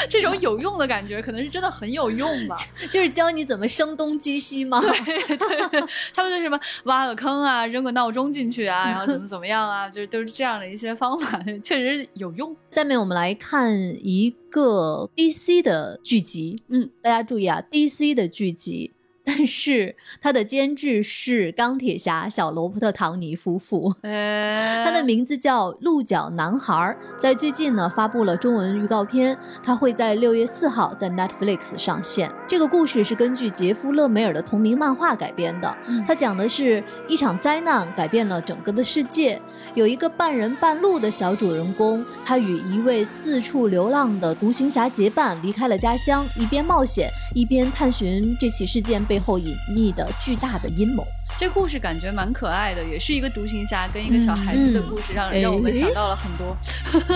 [0.08, 2.56] 这种有用的感觉，可能是真的很有用吧？
[2.90, 4.80] 就是教你怎么声东击西吗？
[4.80, 5.84] 对对，
[6.14, 12.54] 他们就什么挖个坑啊，扔个闹钟进去啊，然后怎么怎么样啊，就是都是这样的一些方法，确实有用。
[12.68, 18.92] 下面我们来看一个 DC 的剧集，嗯，大家注意啊，DC 的剧集。
[19.28, 32.32] 但是他的监制是钢铁侠小罗伯特·唐尼夫妇，他的名字叫鹿角男孩，在最近呢发布了中文预告片，他会在六月四号在 Netflix 上线。
[32.46, 39.42] 这个故事是根据杰夫·勒梅尔的同名漫画改编的，他讲的是一场灾难改变了整个的世界，
[39.74, 49.15] 有一个半人半鹿的小主人公，他与一位四处流浪的独行侠结伴离开了家乡，一边冒险一边探寻这起事件被。
[49.16, 51.02] 背后隐匿的巨大的阴谋，
[51.38, 56.54] 这故事感觉蛮可爱的，也是一个独行侠跟一个小孩子的故事，让让我们想到了很多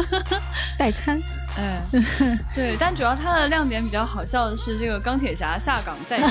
[0.78, 1.20] 代餐。
[1.58, 6.24] 嗯，对，但主要它的亮点比较好笑的是这个钢铁侠下岗再就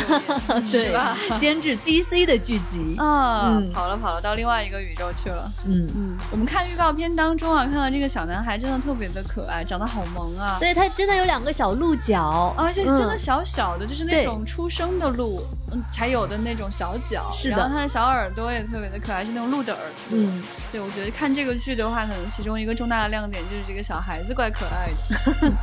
[0.61, 1.15] 业， 对吧？
[1.37, 5.51] 监制 DC 的剧集啊，跑了跑了到另外一个宇宙去了。
[5.67, 10.55] 嗯嗯，我们看预告片当中啊，看到这个小男孩真的特别的可爱，长得好萌啊。
[10.57, 15.58] 对他真的有两个小鹿角，而且真的小小的，就是那种出生的鹿嗯
[15.91, 17.29] 才有的那种小脚。
[17.45, 20.17] 然后他的小耳朵也特别的可爱，是那种鹿的耳朵。
[20.17, 25.17] 嗯，对，我觉得看这个剧的话，可能其中一个重大的亮点就是这个小孩子怪可爱的。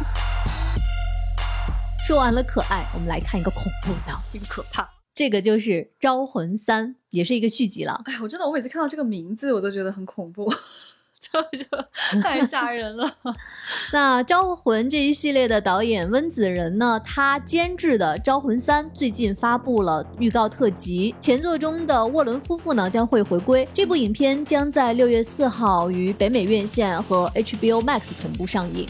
[2.06, 4.88] 说完了可爱，我们来看一个恐怖的，一个可怕。
[5.12, 8.02] 这个就是《招魂三》，也是一个续集了。
[8.04, 10.52] 哎，我真的，我每次看到这个名字，我都觉得很恐怖。
[11.32, 13.10] 就 就太吓人了。
[13.92, 23.68] 那《招魂》这一系列的导演温子仁呢，他监制的《招魂三》最近发布了预告特辑，前作中的沃伦夫妇呢将会回归。
[23.72, 28.86] 这部影片将在六月四号于北美院线和 HBO Max 同步上映。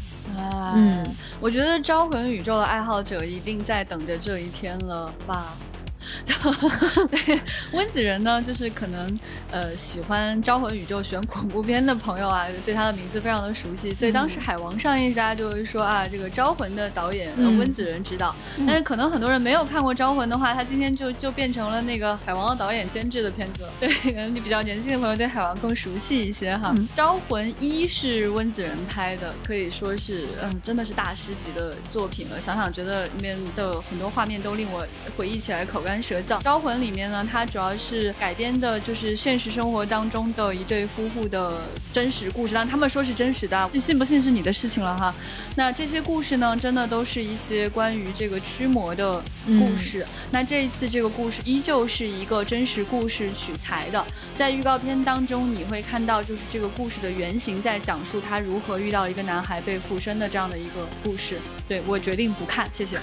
[0.75, 1.03] 嗯，
[1.41, 5.55] 我觉得《招魂》宇宙的爱好者一定在等着这一天了吧。
[7.11, 7.41] 对，
[7.73, 9.19] 温子仁呢，就是可能
[9.51, 18.35] 呃喜欢《招魂》宇宙选恐怖片的朋友啊，对他的名字非常的熟悉，所以当时《海王》上映，大家就是说啊，这个《招魂》的导演温子仁执导。
[18.67, 23.65] 但是可能很多人没有看过《招魂》的话，他今天就就变成了那个《海王》的导演监制的片子。
[23.81, 26.73] 对，可能你比较年轻的朋友对《海王》更熟悉一些哈。
[26.95, 32.41] 《招魂一》是温子仁拍的，可以说是嗯，真的是大师级的作品了。
[32.41, 35.97] 想想觉得里面的很多画面都令我回忆起来口干。
[36.07, 42.55] 舌燥招魂里面呢，它主要是改编的，就是现实生活当中的一对夫妇的真实故事。
[42.55, 45.13] 但他们说是真实的，信不信是你的事情了哈。
[45.57, 50.07] 那这些故事呢，真的都是一些关于这个驱魔的故事。
[50.31, 54.05] 那这一次这个故事依旧是一个真实故事取材的。
[54.37, 61.39] 在预告片当中，你会看到就是这个故事的原型在讲述他如何遇到一个男孩被附身的这样的一个故事。
[61.67, 62.97] 对我决定不看，谢谢。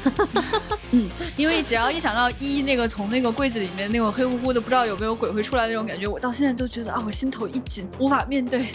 [0.91, 2.83] 嗯，因为只要一想到一那那个。
[2.93, 8.67] 从那个柜子里面那种黑乎乎的，不知道有没有鬼会出来那种感觉，我到现在都觉得啊，我心头一紧，无法面对。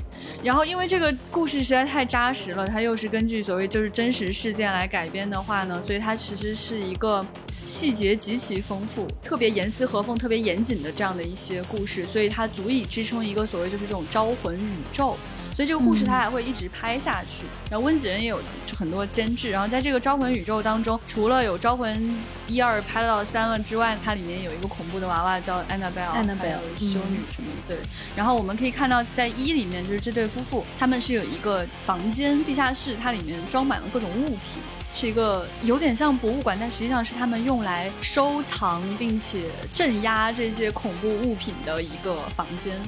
[0.42, 7.24] 然后因为这个故事实在太扎实了，它又是根据所谓就是真实事件来改编的话呢，所以它其实是一个
[7.66, 15.16] 细节极其丰富、特别严丝合缝、特别严谨的这样的一些故事，所以它足以支撑一个所谓就是这种招魂宇宙。
[15.58, 17.44] 所以这个故事它还会一直拍下去。
[17.68, 18.40] 然后温子仁也有
[18.76, 19.50] 很多监制。
[19.50, 22.16] 然后在这个招魂宇宙当中，除了有招魂
[22.46, 27.74] 一二拍到三了之外，它里面有一个恐怖的娃娃叫安娜贝尔，安娜贝尔修女什么的。
[27.74, 27.78] 对。
[28.14, 34.62] 然后我们可以看到，在一里面就是这对夫妇，他们是有一个房间地下室，它里面装满了各种物品，
[34.94, 42.78] 是一个有点像博物馆，但实际上是他们用来收藏并且镇压这些恐怖物品的一个房间。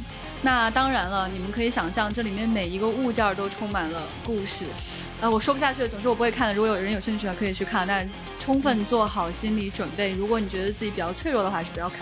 [0.42, 4.64] 那当然了，你们可以想象，这里面每一个物件都充满了故事。
[5.20, 6.54] 呃，我说不下去了，总之我不会看的。
[6.54, 10.12] 如果有人有兴趣的，可以去看，但充分做好心理准备。
[10.12, 11.98] 如果你觉得自己比较脆弱的话，还是不要看。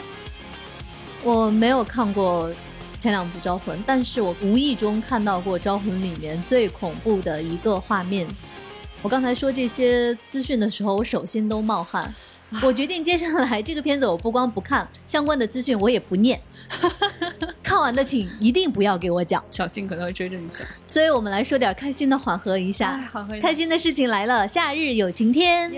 [1.24, 2.48] 我没有看过
[2.96, 8.24] 前两部《招魂》，但是我无意中看到过《招魂》里面最恐怖的一个画面。
[9.03, 12.14] 我刚才说这些资讯的时候，我手心都冒汗。
[12.62, 16.40] 我决定接下来这个片子我不光不看，相关的资讯我也不念。
[17.62, 20.66] 看完的请一定不要给我讲，小静可能会追着你讲。
[20.86, 22.90] 所以我们来说点开心的，缓和一下。
[22.90, 25.70] 哎缓和开心的事情来了，夏日有晴天。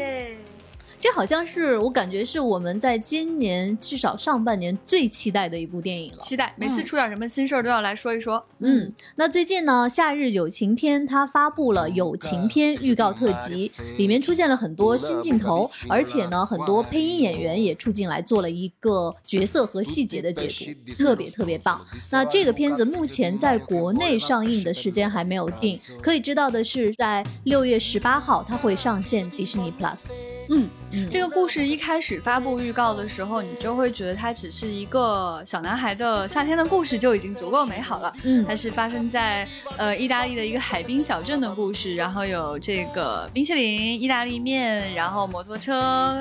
[1.01, 6.19] 这好像是我感觉是我们在今年至少上半年最期待的一部电影了。
[6.21, 8.45] 期待每次出点什么新事儿都要来说一说。
[8.59, 20.51] 嗯，那最近呢，《夏日有晴天》它发布了友情片预告特辑，里面出现了很多新镜头，而且呢，很多配音演员也出镜来做了一个角色和细节的解
[20.85, 21.81] 读，特别特别棒。
[22.13, 30.09] 那这个片子目前在国内上映的时间还没有定，可以知道的是，在六月十八号它会上线迪士尼 Plus。
[30.51, 30.69] 嗯，
[31.09, 38.13] 这个故事一开始发布预告的时候，你就会觉得它只是一个小男孩的夏天的故事，就已经足够美好了。
[38.25, 39.47] 嗯，它是发生在
[39.77, 45.79] 呃意大利的一个海滨小镇的故事，然后有这个冰淇淋、意大利面，然后摩托车，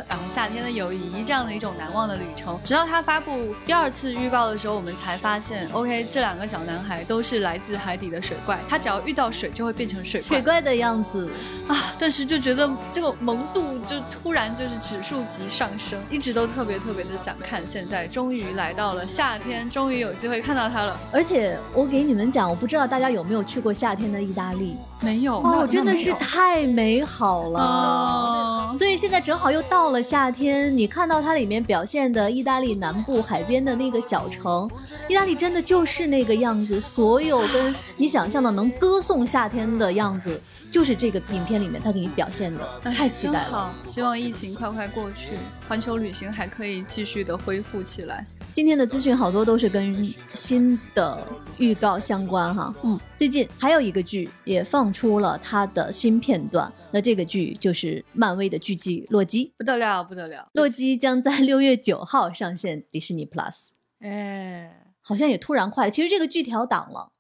[0.07, 2.59] 然后夏天的友谊这样的一种难忘的旅程。
[2.63, 11.27] 直到它发布第二次预告的时候，我们才发现，OK，这两个小男孩都是来自海底的水怪，他只要遇到水就会变成水怪，水怪的样子
[11.67, 11.91] 啊！
[11.97, 13.95] 顿时就觉得这个萌度就。
[14.21, 20.99] 突然就是指数级上升，一直都特别特别的想看，现在终于来到了夏天，终于有机会看到它了。
[21.11, 24.75] 而且我给你们讲，我不知道大家有没有去过夏天的意大利？
[25.01, 28.73] 没有哦，真的是太美好了。
[28.77, 34.69] 所以现在正好又到了夏天，你看到它里面表现的意大利南部海边的那个小城，
[35.07, 40.41] 意大利真的就是那个样子，所有跟你想象的能歌颂夏天的样子。
[40.71, 43.49] 就是这个影片里面他给你表现的，太期待了。
[43.49, 48.25] 好希望疫情快快过去，环球旅行还可以继续的恢复起来。
[48.51, 52.73] 今天的资讯好多都是跟新的预告相关哈。
[52.83, 60.47] 嗯，最近还有一个剧也放出了它的新片段，那这个剧就是漫威的剧集《洛基》，不得了，不得了！
[60.53, 63.69] 洛基将在六月九号上线迪士尼 Plus。
[63.99, 67.11] 哎，好像也突然快，其实这个剧调档了。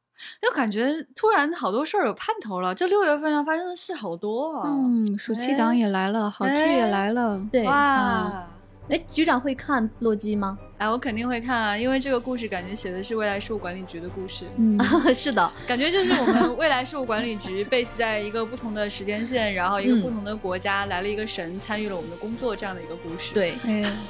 [0.41, 4.63] 就感觉突然好多事儿有盼头了，这六月份要发生的事好多啊！
[4.65, 8.47] 嗯，暑期档也来了，好剧也来了，对哇。
[8.89, 10.57] 哎，局长会看《洛基》吗？
[10.79, 14.45] 哎，我肯定会看啊，因为这个故事感觉写的是未来事务管理局的故事。
[14.57, 14.79] 嗯，
[15.13, 23.33] 是的，感觉就是我们未来事务管理局 base 在一个不同的时间线，然后一个不同的国家来了一个神参与了我们的工作这样的一个故事。
[23.33, 23.53] 对，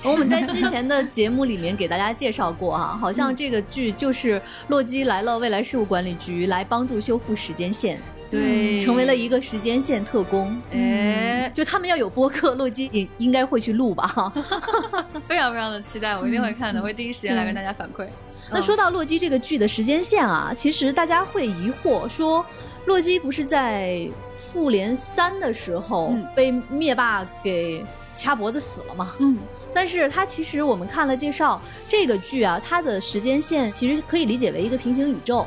[0.03, 7.99] 我们在之前的节目里面给大家介绍过啊，好像这个剧就是洛基来了未来事务管理局来帮助修复时间线。
[8.29, 10.61] 对，成为了一个时间线特工。
[10.71, 14.31] 哎，就他们要有播客，洛基也应该会去录吧？
[15.27, 18.05] 非常非常的期待，我一定会看的，会第一时间来跟大家反馈。
[18.51, 22.45] 那说到洛基这个剧的时间线啊，其实大家会疑惑说，
[22.85, 27.83] 洛基不是在复联三的时候被灭霸给
[28.15, 29.15] 掐脖子死了吗？
[29.19, 29.37] 嗯。
[29.73, 35.45] 但是它其实我们看了介绍，这个剧啊，它的时间线其实可以理解为一个平行宇宙。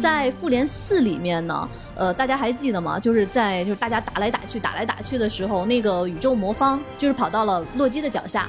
[0.00, 2.98] 在复联四里面呢，呃，大家还记得吗？
[2.98, 8.48] 就是在就是大家打来打去打来打去的时候，那个宇宙魔方就是跑到了洛基的脚下。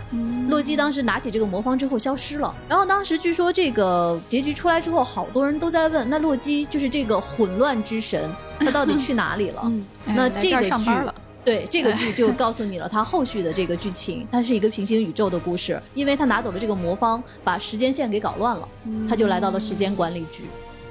[0.49, 2.53] 洛基当时拿起这个魔方之后消失了。
[2.67, 9.71] 然后当时据说这个结局出来之后，好多人都在问，那洛基就是这个混乱之神，他到底去哪里了？
[10.05, 10.91] 那这个剧。
[11.44, 18.68] 对这个剧就告诉你了，它后续的这个剧情，它是一个平行宇宙的故事，因为他拿走了这个魔方，把时间线给搞乱了，
[19.08, 20.46] 他就来到了时间管理局。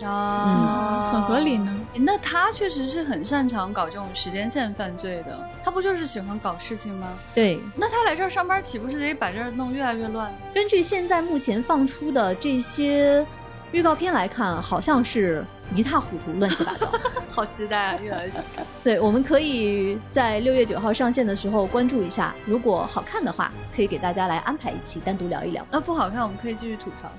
[0.05, 1.73] 啊，很合理呢。
[1.95, 7.09] 那他确实是很擅长搞这种时间线犯罪的，他不就是喜欢搞事情吗？
[7.35, 10.35] 对，那他来这儿上班，岂不是得把这儿弄越来越乱？
[10.53, 13.25] 根据现在目前放出的这些
[13.71, 15.45] 预告片来看，好像是。
[15.75, 16.93] 一塌糊涂，乱七八糟，
[17.31, 17.99] 好期待啊！
[18.03, 18.65] 越来越想看。
[18.85, 25.67] 对，我们可以在六月九号上线的时候关注一下，如果好看的话，可以给大家来安排一期单独聊一聊。
[25.71, 27.11] 那不好看，我们可以继续吐槽。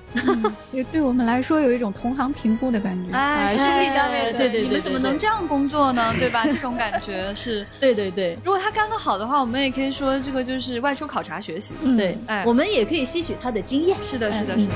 [0.72, 3.16] 也对我们来说有一种同行评估的感觉。
[3.16, 6.12] 哎，兄弟单位，对对，你们怎么能这样工作呢？
[6.18, 6.44] 对吧？
[6.44, 7.66] 这种感觉是。
[7.80, 11.74] 对对对，如果他干得好的话，我们也可以说这个就是外出考察学习。
[11.96, 13.96] 对，哎，我们也可以吸取他的经验。
[14.02, 14.72] 是的，是的，是的。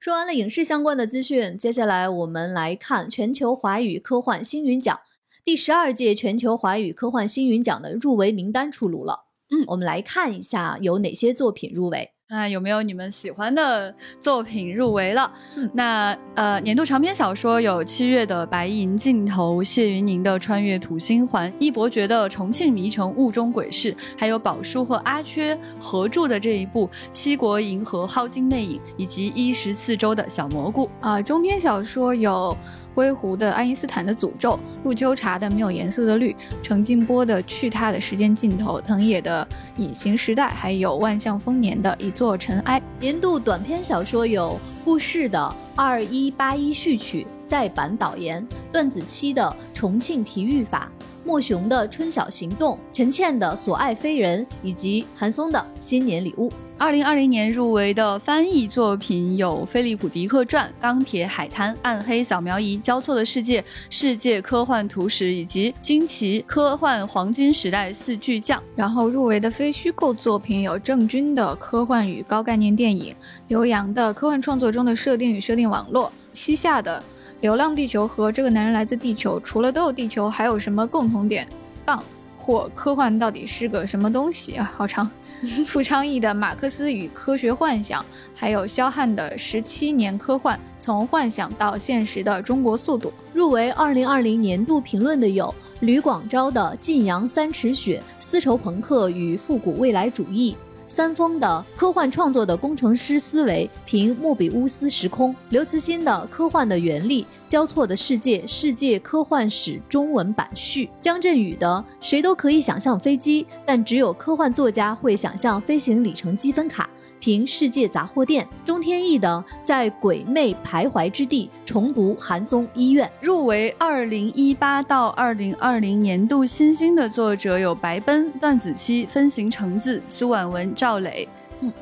[0.00, 4.98] 说完了影视相关的资讯，接下来我们来看全球华语科幻星云奖
[5.44, 9.26] 第十二届全球华语科幻星云奖的入围名单出炉了。
[9.50, 12.12] 嗯，我们来看一下有哪些作品入围。
[12.30, 15.32] 啊，有没有你们喜欢的作品入围了？
[15.72, 30.88] 那呃，年度长篇小说有七月的《白银尽头》，谢云宁的《穿越土星环》，易伯爵的《重庆迷城雾中鬼事》，还有宝叔和阿缺合著的这一部《七国银河耗尽魅影》，以及一十四周的小蘑菇。
[31.00, 32.56] 啊，中篇小说有。
[33.00, 39.48] 灰狐的爱因斯坦的诅咒，陆秋茶的没有颜色的绿，程静波的去他的时间尽头，藤野的
[39.78, 42.78] 隐形时代，还有万象丰年的一座尘埃。
[42.98, 50.92] 年度短篇小说有故事的二一八一序曲再版导言，段子期的重庆体育法。
[51.30, 56.50] 莫雄的《春晓行动》，陈倩的《所爱非人》，以及韩松的《新年礼物》。
[56.76, 68.58] 二零二零年入围的翻译作品有《菲利普·迪克传》《钢铁海滩》《暗黑扫描仪》《交错的世界》《世界科幻图史》以及《惊奇科幻黄金时代四巨匠》。
[68.74, 73.14] 然后入围的非虚构作品有郑钧的科幻与高概念电影，
[73.46, 77.00] 刘洋的科幻创作中的设定与设定网络，西夏的。
[77.40, 81.46] 流浪地球和这个男人来自地球，除了都有地球，还有什么共同点？
[81.84, 82.02] 棒
[82.36, 84.72] 或科幻到底是个什么东西啊？
[84.76, 85.10] 好长。
[85.66, 88.02] 傅昌义的《马克思与科学幻想》，
[88.34, 93.08] 还有肖汉的《十七年科幻：从幻想到现实的中国速度》。
[93.32, 100.54] 入围二零二零年度评论的有吕广昭的《晋阳三尺雪：丝绸朋克与复古未来主义》。
[100.90, 116.90] 三丰的科幻创作的工程师思维，凭莫比乌斯时空；刘慈欣的科幻的原力，交错的世界世界科幻史中文版序；姜振宇的谁都可以想象飞机，但只有科幻作家会想象飞行里程积分卡。
[117.20, 131.28] 凭世界杂货店，钟天翼等在鬼魅徘徊之地重读韩松医院入围二零一八到二零二零年度新星的作者有白奔、段子期、分形橙子、苏婉文、赵磊。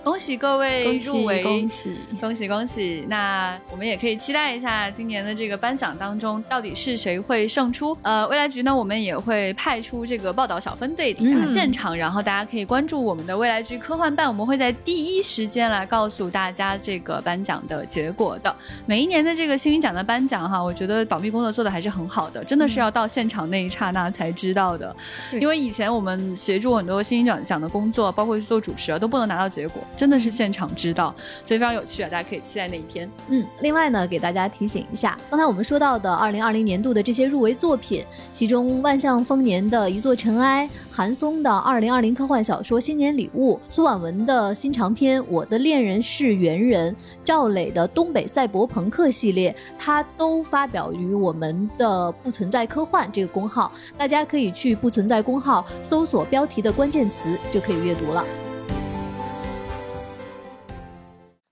[0.02, 3.04] 恭喜各位入围，恭喜恭喜恭喜！
[3.08, 7.96] 那我们也可以期待一下今年的这个颁奖当中，到底是谁会胜出？
[8.02, 18.52] 呃，未来局呢，我们也会派出这个报道小分队抵达现场，然后大家可以关注我们的未来局科幻办，我们会在第一时间来告诉大家这个颁奖的结果的。
[18.84, 24.94] 每一年的这个星云奖的颁奖哈，我觉得保密工作做的还是很好的，真的是要到现场那一刹那才知道的。
[25.40, 29.67] 因为以前我们协助很多星云奖奖的工作，包括去做主持啊，都不能拿到结果。
[29.96, 31.14] 真的是现场知道，
[31.44, 32.08] 所以非常有趣啊！
[32.08, 33.10] 大家可以期待那一天。
[33.28, 46.94] 嗯，另外呢，给大家提醒一下，刚才我们说到的二零二零年度的这些入围作品，其中万象丰年的一座尘埃，韩松的二零二零科幻小说新年礼物，苏婉文的新长篇我的恋人是猿人，
[47.24, 58.24] 赵磊的东北赛博朋克系列，它都发表于我们的不存在科幻这个公号，大家可以去不存在公号搜索标题的关键词，就可以阅读了。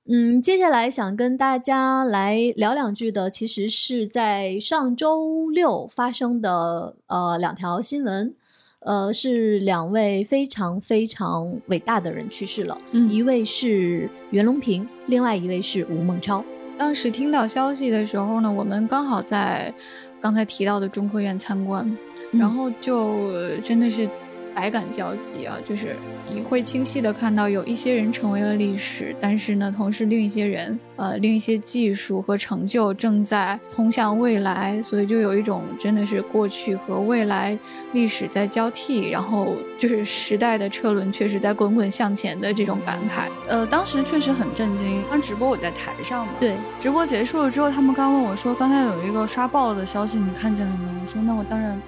[0.08, 8.32] 嗯，接下来想跟大家来聊两句的，其实是在上周六发生的呃两条新闻，
[8.78, 16.44] 呃是两位非常非常伟大的人去世了，嗯一位是袁隆平，另外一位是吴孟超。
[16.78, 19.74] 当时听到消息的时候呢，我们刚好在
[20.20, 21.96] 刚才提到的中科院参观，
[22.30, 24.08] 然后就真的是。
[24.56, 25.94] 百感交集啊，就是
[26.32, 37.56] 你会清晰的看到有一些人成为了历史，但是呢，同时另一些人，呃，另一些技术和成就正在通向未来，所以就有一种真的是过去和未来
[37.92, 43.28] 历史在交替，然后就是时代的车轮确实在滚滚向前的这种感慨。
[43.48, 45.02] 呃，当时确实很震惊。
[45.10, 50.88] 当直播我在台上嘛，对，直播结束了之后，他们刚问我说，刚才有一个刷爆了的消息，你看见了吗？
[51.04, 51.78] 我说那我当然。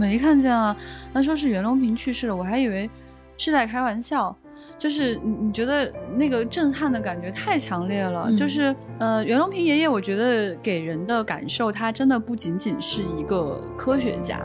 [0.00, 0.74] 没看见啊，
[1.12, 2.88] 他说是袁隆平去世了，我还以为
[3.36, 4.34] 是在开玩笑。
[4.78, 8.30] 就是你你觉得那个震撼的感觉太强烈了。
[8.34, 14.40] 就是呃，袁隆平爷爷，我觉得给人的感受，他真的不仅仅是一个科学家，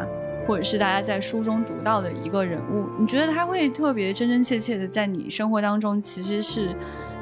[0.45, 2.87] 或者是大家在书中读到的一个人物。
[2.99, 6.75] 你觉得他会特别真真切切的在你生活当中，其实是。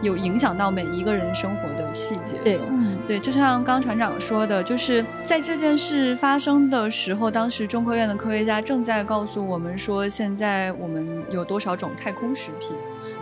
[0.03, 2.37] 有影响到每一个人生活的细节。
[2.43, 12.71] 对，嗯，对，就像刚船长说的，就是在这件事发生的时候，当时中科院的科学家正在告诉我们说，现在我们有多少种太空食品，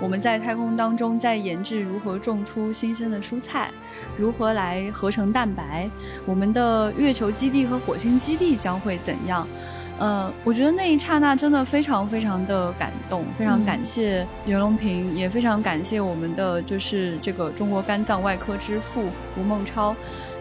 [0.02, 3.72] 我们在太空当中在研制如何种出新鲜的蔬菜，
[4.18, 5.90] 如何来合成蛋白，
[6.26, 9.48] 我们的月球基地和火星基地将会怎样。
[10.02, 19.06] 呃，我觉得那一刹那真的非常非常的感动，非常感谢袁隆平，也非常感谢我们的就是这个中国肝脏外科之父
[19.38, 19.96] 吴孟超，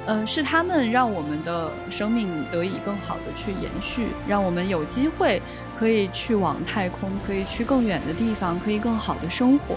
[0.07, 5.43] 呃，是他们让我们的生命得以更好的去延续，让我们有机会
[5.79, 9.77] 可以去往太空，可以去更远的地方，可以更好的生活。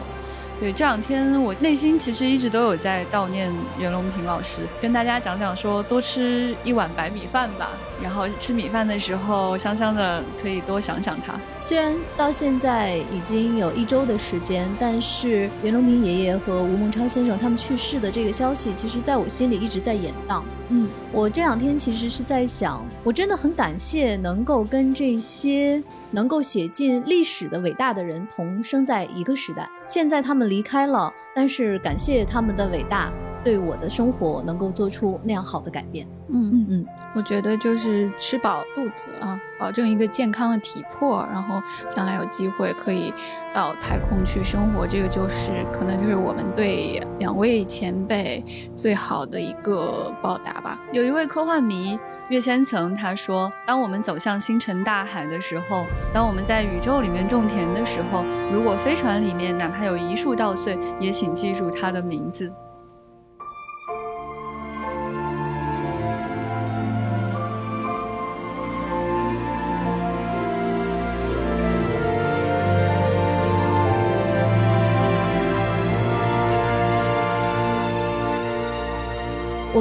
[0.63, 11.33] 对，这两天我内心其实一直都有在悼念袁隆平老师，跟大家讲讲说多吃一碗白米饭吧，然后吃米饭的时候香香的，可以多想想他。
[11.59, 20.45] 虽然到现在已经有一周的时间，但是袁隆平爷爷和吴孟超先生他们去世的这个消息，其实在我心里一直在演荡。
[20.69, 25.83] 嗯，我这两天其实是在想，我真的很感谢能够跟这些
[26.13, 29.69] 能够写进历史的伟大的人同生在一个时代。
[29.87, 33.11] 现在他们离开了，但是感谢他们的伟大，
[33.43, 36.07] 对我的生活能够做出那样好的改变。
[36.29, 43.13] 嗯嗯嗯，我觉得就是吃饱肚子啊，保证一个健康的体魄，然后将来有机会可以
[43.53, 48.43] 到太空去生活，这个就是可能就是我们对两位前辈
[48.75, 50.79] 最好的一个报答吧。
[50.91, 51.99] 有一位科幻迷。
[52.29, 55.83] 岳千层他说：“当我们走向星辰大海的时候，
[56.13, 62.51] 当我们在宇宙里面种田的时候，如果飞船里面哪怕有一树稻穗，也请记住它的名字。”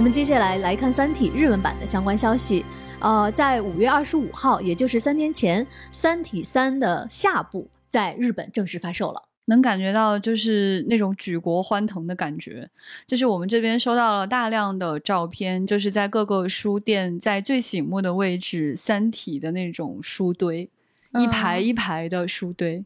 [0.02, 2.64] 们接下来来看《三体》日文版的相关消息。
[2.98, 9.22] 呃，在五月二十五号，也就是三天前，《三体三》的下部在日本正式发售了。
[9.44, 12.68] 能感觉到就是那种举国欢腾的感觉。
[13.06, 20.68] 就是我们这边收到了大量的照片，就是在各个书店在最醒目的位置，《三体》的那种书堆，
[21.12, 22.84] 一排一排的书堆。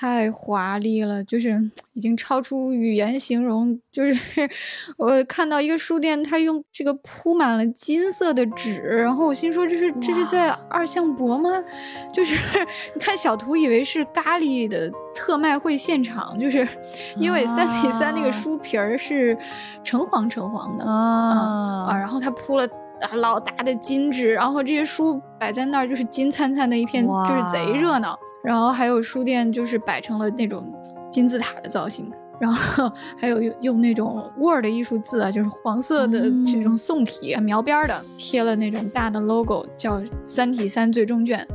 [0.00, 3.78] 太华丽了，就是已经超出语言形容。
[3.92, 4.14] 就是
[4.96, 11.50] 我看到一个书店，它用这个铺满了金色的纸，然后我心说这是这是在二向箔吗？
[12.12, 12.34] 就是
[12.94, 16.66] 你看小图以为是咖喱的特卖会现场，就是
[17.16, 19.36] 因为三体三那个书皮儿是
[19.84, 22.66] 橙黄橙黄的啊啊，然后它铺了
[23.14, 28.18] 老大的金纸，然后这些书摆在那儿就是金灿灿的一片，就是贼热闹。
[28.42, 30.72] 然后还有书店，就是摆成了那种
[31.10, 41.46] 金字塔的造型，然后 还有用用那种 Word 艺术字啊，就是黄色的这种宋体描边的，贴了那种大的 logo，叫《三体三最终卷》，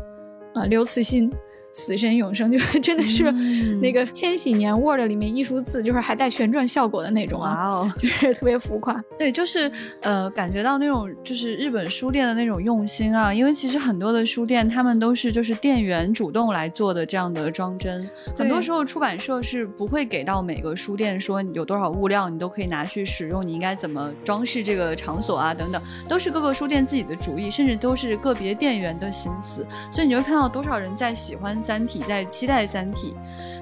[0.59, 1.31] 啊，刘慈欣。
[1.78, 3.32] 死神永生 就真的是
[3.80, 8.99] 那个千禧年 Word 里面艺术字，就是还带旋转效果的那种啊， 就是特别浮夸。
[9.17, 9.71] 对，就是
[10.01, 31.55] 呃，感觉到那种就是日本书店的那种用心啊，因为其实很多的书店他们都是就是店员主动来做的这样的装帧，很多时候出版社是不会给到每个书店说有多少物料你都可以拿去使用，你应该怎么装饰这个场所啊等等，都是各个书店自己的主意，甚至都是个别店员的心思，所以你会看到多少人在喜欢。
[31.68, 33.13] 三体在期待三体，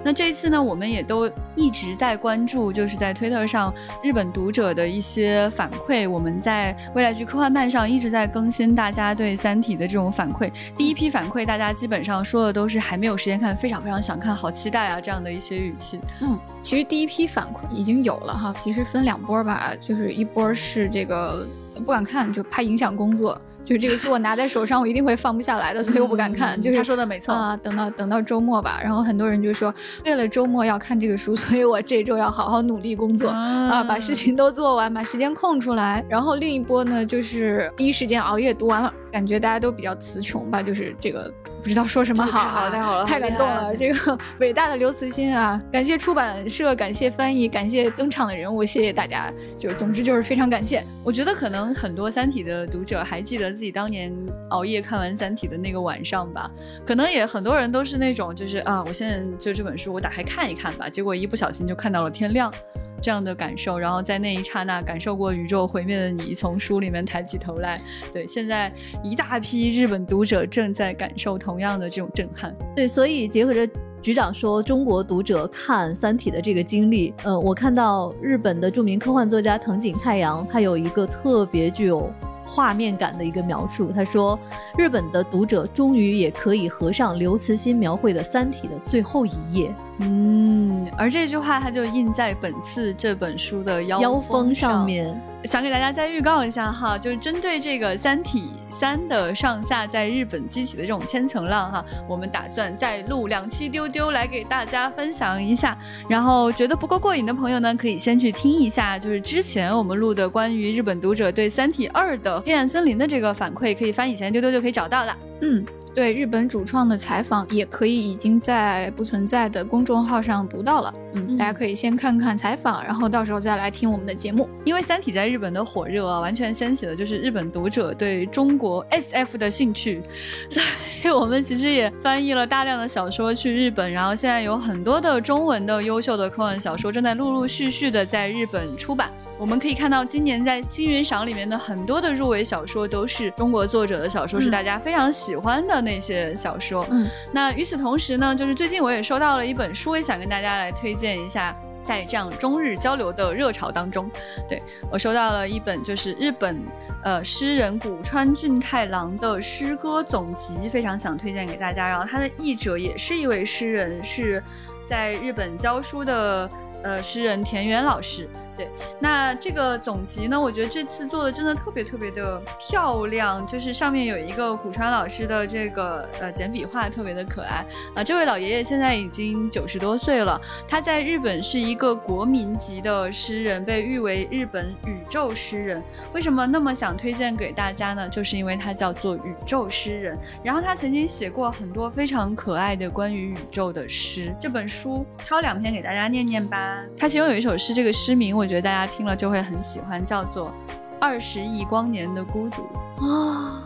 [0.04, 6.08] 那这次呢，我们也都一直在关注，就是在推特上日本读者的一些反馈。
[6.08, 10.52] 我们在未来剧科幻漫上一直在更新大家对三体的这种反馈。
[10.78, 16.00] 第一批反馈，大家基本上说的都是还没有时间看，非常非常想看，好期待啊这样的一些语气。
[16.22, 21.48] 嗯，其实第一批反馈已经有了哈，其实分两波吧，就是一波是这个
[21.84, 23.36] 不敢看，就怕影响工作。
[23.66, 26.62] 就是这个书我拿在手上，我一定会放不下来的，所以我不敢看。
[26.62, 28.80] 就是他说的没错啊，等到等到周末吧。
[28.82, 29.74] 然后很多人就说，
[30.06, 36.06] 为了周末要看这个书，所以我这周要好好努力工作啊，把事情都做完，把时间空出来。
[36.08, 38.94] 然后另一波呢，就是第一时间熬夜读完了。
[39.12, 43.74] 感觉大家都比较词穷吧，就是这个不知道说什么好，太好了，太感动了。
[43.74, 49.32] 这个 伟大的刘慈欣啊，感谢出版社，感谢翻译，感谢登场的人物，谢谢大家。
[49.58, 50.84] 就总之就是非常感谢。
[51.02, 54.14] 我觉得可能很多《三体》的读者还记得自己当年
[54.50, 56.52] 熬夜看完《三体》的那个晚上吧？
[56.86, 60.90] 可能也很多人都是那种，就是啊，我现在就这本书，我打开看一看吧。
[60.90, 62.54] 结果一不小心就看到了天亮。
[63.02, 67.80] 这样的感受，然后在那一刹那感受过宇宙毁灭的你，从书里面抬起头来。
[68.12, 72.56] 对，现在一大批日本读者正在感受同样的这种震撼。
[72.76, 73.68] 对，所以结合着
[74.02, 82.10] 局长说中国读者看《三体》的这个经历，嗯，我看到日本的著名科幻作家藤井太阳，他有一个特别具有
[82.46, 83.92] 画面感的一个描述。
[83.92, 84.40] 他说，
[84.78, 89.74] 日本的读者终于也可以合上刘慈欣描绘的《三体》的最后一页。
[90.00, 95.20] 嗯，而这句话它就印在本次这本书的腰封上面。
[95.46, 105.78] 想给大家再预告一下哈，就是针对这个《三体三》的上下在日本激起的这种千层浪哈，我们打算再录两期丢丢来给大家分享一下。
[106.10, 115.18] 然后觉得不够过瘾的朋友呢，可以先去听一下，就是之前我们录的关于日本读者对《三体二》的黑暗森林的这个反馈，可以翻以前丢丢就可以找到了。
[115.42, 115.66] 嗯。
[115.96, 120.94] 对日本主创的采访，也可以已经在不存在的公众号上读到了。
[121.14, 124.50] 嗯，大家可以先看看采访，然后到时候再来听我们的节目。
[124.66, 130.04] 因为《三体》在日本的火热啊，完全掀起了就是日本读者对中国 SF 的兴趣，
[130.52, 139.10] 所以我们其实也翻译了大量的小说去日本，然后现在有很多的中文的优秀的科幻小说正在陆陆续续的在日本出版。
[139.38, 146.88] 我们可以看到，今年在星云赏里面的很多的入围小说都是中国作者的小说，是大家非常喜欢的那些小说。
[146.90, 151.56] 嗯，那与此同时呢，就是最近我也收到了一本书，也想跟大家来推荐一下。
[151.84, 154.10] 在这样中日交流的热潮当中，
[154.50, 154.60] 对
[154.90, 156.60] 我收到了一本就是日本
[157.04, 161.88] 呃诗人古川俊太郎的诗歌总集，非常想推荐给大家。
[161.88, 164.44] 然后他的译者也是一位诗人，是
[164.90, 166.50] 在日本教书的
[166.82, 168.28] 呃诗人田园老师。
[168.58, 178.02] 对，那这个总集呢，我觉得这次做的真的特别特别的漂亮，就是上面有一个古川老师的这个呃简笔画，特别的可爱啊。
[178.02, 180.40] 这位老爷爷现在已经九十多岁了，
[180.70, 185.84] 他在日本是一个国民级的诗人，被誉为日本宇宙诗人。
[186.14, 188.08] 为什么那么想推荐给大家呢？
[188.08, 194.34] 就是因为他叫做宇宙诗人，然后他曾经写过很多非常可爱的关于宇宙的诗。
[194.40, 196.82] 这本书挑两篇给大家念念吧。
[196.98, 198.45] 他其中有一首诗，这个诗名我。
[198.46, 200.50] 我觉得大家听了就会很喜欢，叫做
[201.00, 202.62] 《二十亿光年的孤独》
[203.04, 203.64] 哦。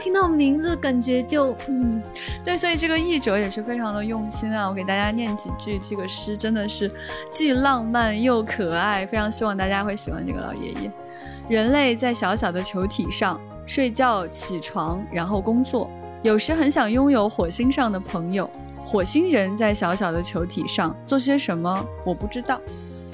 [0.00, 2.02] 听到名字感觉就嗯，
[2.44, 4.68] 对，所以这个译者也是非常的用心啊。
[4.68, 6.90] 我给大家念几句，这个诗真的是
[7.30, 10.90] 既浪漫又可爱，非常希望大家会喜欢这个老爷爷。
[11.48, 15.88] 人类在小小的球体上睡觉、起床，然后工作，
[16.24, 18.50] 有时很想拥有火星上的朋友。
[18.84, 21.86] 火星人在小小的球体上做些什么？
[22.04, 22.60] 我不知道。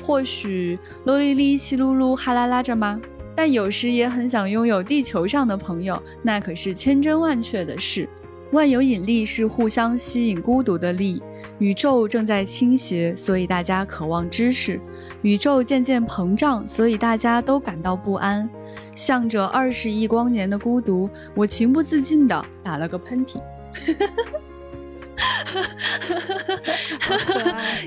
[0.03, 3.00] 或许啰哩哩、气噜噜、哈啦啦着吗？
[3.34, 8.09] 但有时也很想拥有地球上的朋友，那可是千真万确的事。
[8.50, 11.22] 万有引力是互相吸引孤独的力。
[11.59, 14.78] 宇宙正在倾斜，所以大家渴望知识。
[15.22, 18.46] 宇宙渐渐膨胀，所以大家都感到不安。
[18.94, 23.40] 向着二十亿光年的孤独，我情不自禁地打了个喷嚏。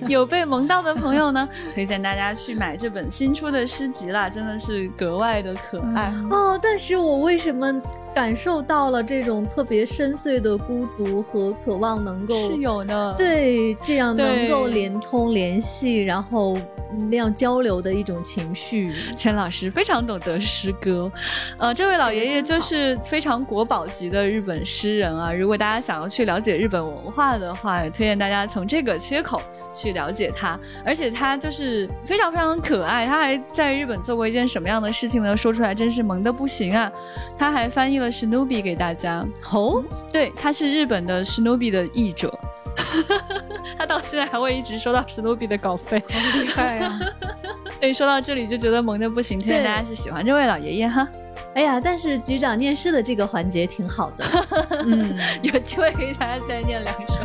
[0.08, 6.60] 有被萌到的朋友呢，推荐大家去买这本新出的诗集啦，真的是格外的可爱哦。
[6.62, 7.82] 但是我为什么
[8.14, 16.56] 感受到了这种特别深邃的孤独和渴望能够是有呢，对，这样能够连通联系，然后。
[16.96, 21.12] 那样交流的一种情绪，钱老师非常懂得诗歌，
[21.58, 25.34] 呃，这位老爷爷就是非常国宝级的日本诗人啊。
[25.34, 29.42] 如果大家想要去了解日本文化的话，也推荐大家从这个切口
[29.74, 30.60] 去了解他。
[30.84, 35.36] 而且他就是非常非常的可爱，他还在日本做过一件什么样的事情呢？
[35.36, 36.92] 说出来真是萌的不行啊！
[37.38, 39.26] 他还翻译了史努比给大家。
[39.52, 42.34] 哦，对，他是日本的史努比的译者。
[43.78, 47.00] 他到现在还会一直收到史努比的稿费，好厉害呀！
[47.80, 51.08] 所以说到这里就觉得萌的不行，推荐大家是喜欢这位老爷爷哈。
[51.54, 54.26] 哎呀，但是局长念诗的这个环节挺好的，
[54.84, 57.16] 嗯，有机会给大家再念两首。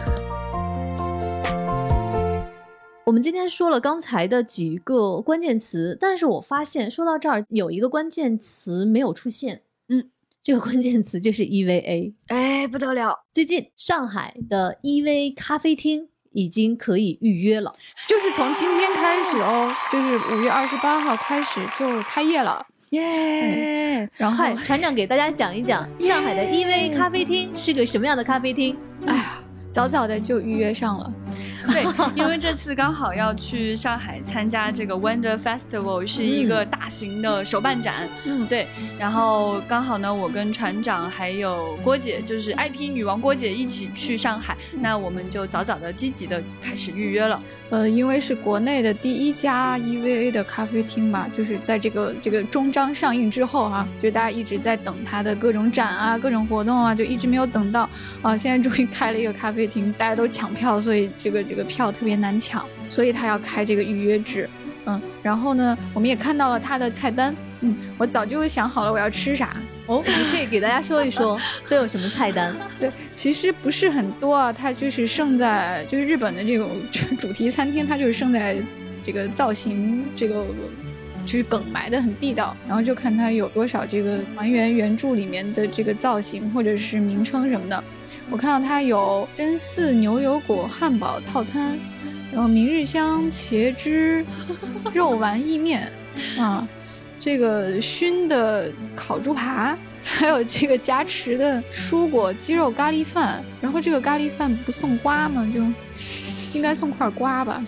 [3.05, 10.11] 我们今天说了刚才的几个关键词，但是我发现说到这儿有一个关键词没有出现，嗯。
[10.43, 13.14] 这个关键词就是 EVA，哎，不得了！
[13.30, 17.74] 最近上海的 EV 咖啡厅已经可以预约了，
[18.09, 24.09] 就是从今天开始哦，就是五月二十八号开始就开业了，耶！
[24.16, 28.74] 然后船长给大家讲一讲上海的 EV 咖啡厅是个什么样的咖啡厅。
[29.07, 31.14] 哎呀，早早的就预约上了。
[31.71, 38.09] 对，因为这次刚好要去上海参加这个 Wonder Festival，是一个大型的手办展。
[38.25, 38.68] 嗯，对。
[38.99, 47.41] 然后刚好呢，我跟船长还有郭姐，就是 IP 女王郭姐一起去上海，那我们就早早的积极的开始预约了。
[47.71, 57.89] 呃，因为是国内的第一家 EVA 的咖啡厅嘛，就是在这个这个终章上映之后哈，就大家一直在等它的各种展啊、各种活动啊，就一直没有等到
[58.23, 64.49] 啊，现在终于开了一个咖啡厅，大家都抢票，所以这个这个票特别难抢，所以他要开这个预约制。
[64.87, 69.57] 嗯，然后呢，我们也看到了他的菜单，嗯，我早就想好了我要吃啥。
[69.87, 71.39] 哦，你可以给大家说一说
[71.69, 72.55] 都有什么菜单？
[72.79, 76.71] 对，其实不是很多啊，它就是胜在就是日本的这种
[77.19, 78.57] 主题餐厅，它就是胜在
[79.05, 80.47] 这个造型，这个
[81.27, 87.85] 就是梗埋的很地道，然后就看它有多少这个还原原著里面的这个造型或者是名称什么的。
[88.31, 91.78] 我看到它有真四牛油果汉堡套餐，
[92.33, 94.24] 然后明日香茄汁
[94.95, 95.91] 肉丸意面
[96.39, 96.66] 啊。
[97.18, 103.45] 这个熏的烤猪扒， 还有这个夹持的蔬果鸡肉咖喱饭。
[103.61, 105.47] 然后这个咖喱饭不送瓜吗？
[105.53, 105.61] 就
[106.57, 107.62] 应该送块瓜吧。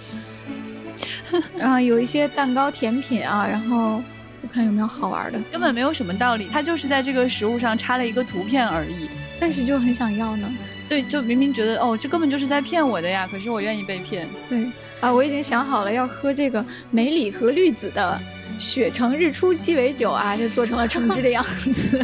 [1.59, 4.03] 然后有一些蛋糕甜品啊，然后
[4.41, 9.11] 我看有没有好玩的，根本没有什么道理，它就是在这个食物上插了一个图片而已。
[9.43, 10.49] 但是就很想要呢。
[10.89, 14.29] 对，就明明觉得哦，这根本就是在骗我的呀，可是我愿意被骗。
[14.49, 14.71] 对
[15.01, 18.21] 啊，我已经想好了要喝这个梅里和绿子的
[18.57, 22.01] 雪城日出鸡尾酒啊，就做成了橙汁的样子，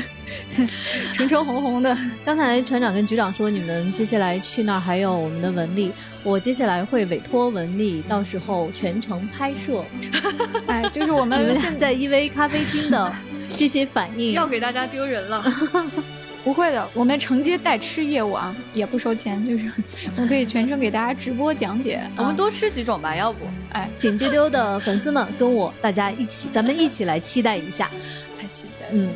[1.14, 1.96] 橙橙红红的。
[2.24, 5.92] 刚才船长跟局长说，你们接下来去那儿还有我们的文丽，
[6.24, 9.84] 我接下来会委托文丽，到时候全程拍摄。
[10.66, 13.12] 哎，就是我们现在 EV 咖啡厅的
[13.56, 15.44] 这些反应，要给大家丢人了。
[16.48, 19.70] 不会的，我们承接代吃业务啊，也不收钱，就是
[20.16, 22.00] 我们可以全程给大家直播讲解。
[22.16, 23.44] 我们多吃几种吧，要不？
[23.72, 27.90] 哎，请丢丢的粉丝们跟我大家一起，咱们一起来期待一下。
[28.34, 28.86] 太期待。
[28.92, 29.10] 嗯，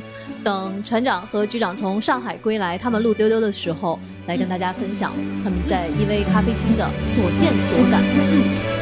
[0.44, 8.02] 等船长和局长从上海归来，他们录丢丢的时候，来跟大家分享他们在 EV 咖啡厅的所见所感。
[8.02, 8.81] 接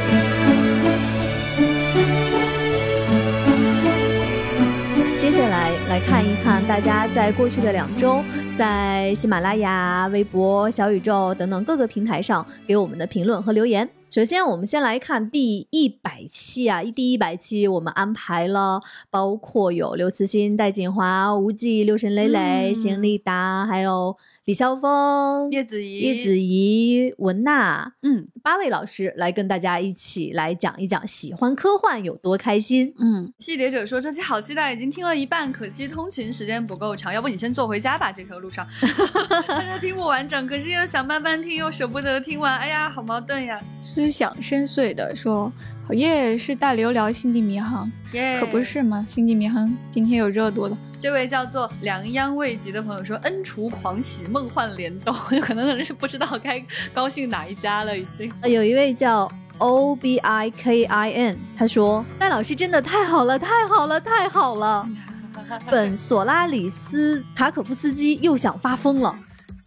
[5.41, 8.23] 下来来看一看大家在过去的两周，
[8.55, 13.89] 在喜马拉雅、微博、小宇宙等等各个平台上给我们的评论和留言。
[14.11, 24.15] 首先，我们先来看第一百期啊，第一百期我们安排了，包括有刘慈欣、戴锦华、吴忌、六神磊磊、邢立达，还有。
[24.45, 32.91] 李霄峰、叶子怡、叶子怡、文娜，嗯，八位老师来跟大家一起来讲一讲喜欢科幻有多开心。
[32.97, 38.67] 嗯，系列者说这期好期待，已经听了一半，可惜通勤时间不够长，要不你先坐回家吧，这条路上，
[39.47, 43.61] 大家听不完整，可是又想慢慢听，又舍不得听完，哎呀，好矛盾呀。
[43.79, 45.53] 思想深邃的说，
[45.83, 49.03] 好耶，是大刘聊星际迷航，耶，可不是嘛？
[49.07, 50.77] 星际迷航今天有热度了。
[50.99, 56.63] 这位叫做良央未及的朋友说：“恩厨狂喜，梦幻联动， 可能可能是不知道该
[56.93, 64.87] 高兴哪一家了，已经。”有一位叫 O B I K I N，他说：“戴老师真的太好了，太好了，太好了！
[65.69, 69.13] 本索拉里斯塔可夫斯基又想发疯了。”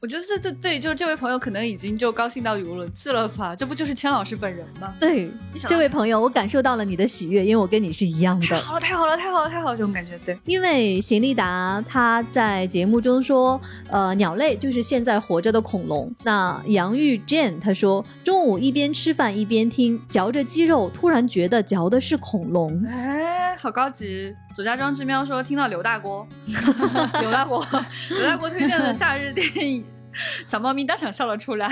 [0.04, 3.56] 我觉得这这对，就是这位朋友可能已经就高兴到语无伦次了吧？
[3.56, 4.94] 这不就是千老师本人吗？
[5.00, 5.30] 对，
[5.66, 8.54] 这位朋友，我感受到了你的喜悦，因为我跟你是一样的。
[8.60, 10.18] 好了，太好了，太好了，太好了，这种感觉。
[10.26, 16.14] 对，因为邢立达他在节目中说，呃，鸟类就是现在活着的恐龙。
[16.22, 22.84] 那杨玉 Jane 他说，中午一边吃饭一边听，嚼着鸡肉，突然觉得嚼的是恐龙。
[22.86, 24.34] 哎，好高级。
[24.54, 26.28] 左家庄之喵说，听到刘大锅，
[27.22, 27.66] 刘大锅，
[28.10, 29.82] 刘大锅推荐的夏日电影。
[30.46, 31.68] 小猫咪当场笑了出来，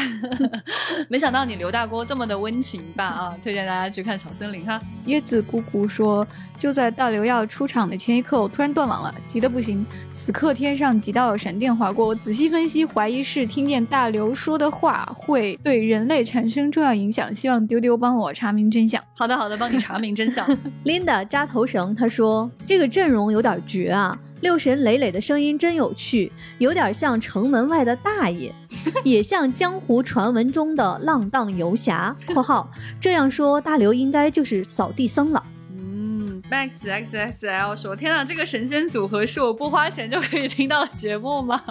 [1.09, 3.05] 没想到你刘大锅这么的温情吧？
[3.05, 4.81] 啊，推荐大家去看小森林哈。
[5.07, 6.27] 椰子姑姑说，
[6.59, 9.85] 就在大刘要出场的前一刻，我突然断网了，急得不行。
[10.13, 19.03] 此刻天上几道闪电划过，我仔细分析，怀疑是听见大刘说的话会对人类产生重要影响，希望丢丢帮我查明真相。
[19.15, 20.47] 好的，好的，帮你查明真相。
[20.85, 24.19] Linda 扎头绳，他说这个阵容有点绝啊。
[24.43, 28.53] 六神磊磊的声音真有趣，有点像城门外的大爷，
[29.05, 32.15] 也像江湖传闻中的浪荡游侠。
[32.27, 32.69] （括号
[33.01, 35.41] 这样说，大刘应该就是扫地僧了。）
[35.79, 41.63] 嗯，Max X X L 说：“天哪，这个神仙组合是我不花钱就可以听到的节目吗？”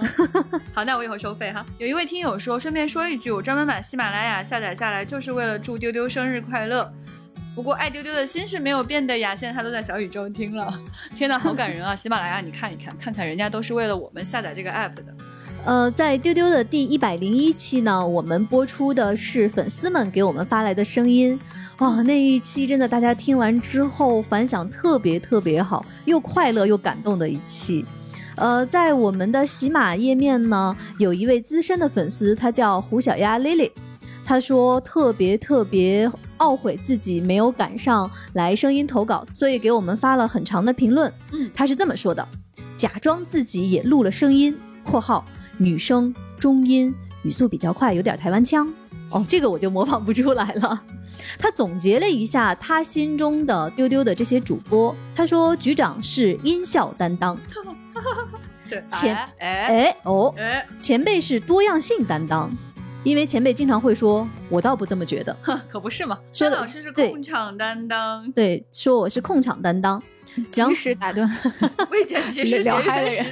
[0.74, 1.66] 好，那我以后收费哈。
[1.78, 6.90] 有一位听友说：“顺便说一句，我专门把喜马拉雅下载下来，就是为了祝丢丢生日快乐。”
[7.54, 10.74] 不过爱丢丢的心是没有变的呀，现在他都在小宇宙听了，
[11.18, 11.94] 天呐，好感人啊！
[11.94, 15.04] 喜马拉雅，你看一看，看看人家都是为了我们下载这个 app 的。
[15.66, 21.38] 呃，在丢丢的第一百零一期呢，我们播出的是粉丝们给我们发来的声音，
[21.80, 27.86] 哇，那一期真的大家听完之后反响特别特别好，又快乐又感动的一期。
[28.38, 33.72] 呃，在我们的喜马页面呢，有一位资深的粉丝，他叫胡小丫 Lily。
[34.24, 36.10] 他说特别特别
[36.42, 41.12] 懊悔自己没有赶上来声音投稿，所以给我们发了很长的评论。
[41.32, 42.28] 嗯，他是这么说的：
[42.76, 45.24] 假装自己也录了声音（括号
[45.58, 48.68] 女生中音，语速比较快，有点台湾腔）。
[49.12, 50.84] 哦，这个我就模仿不出来了。
[51.38, 57.38] 他总结了一下他心中的丢丢的这些主播，他说局长是音效担当，
[58.90, 60.34] 前哎哦，
[60.80, 62.50] 前辈是多样性担当。
[63.04, 65.36] 因为前辈经常会说，我倒不这么觉得，
[65.68, 66.20] 可不是嘛。
[66.32, 70.02] 说老师是控场担当，对，说我是控场担当，
[70.52, 71.28] 及时打断
[71.90, 73.26] 未剪辑是 聊嗨的人。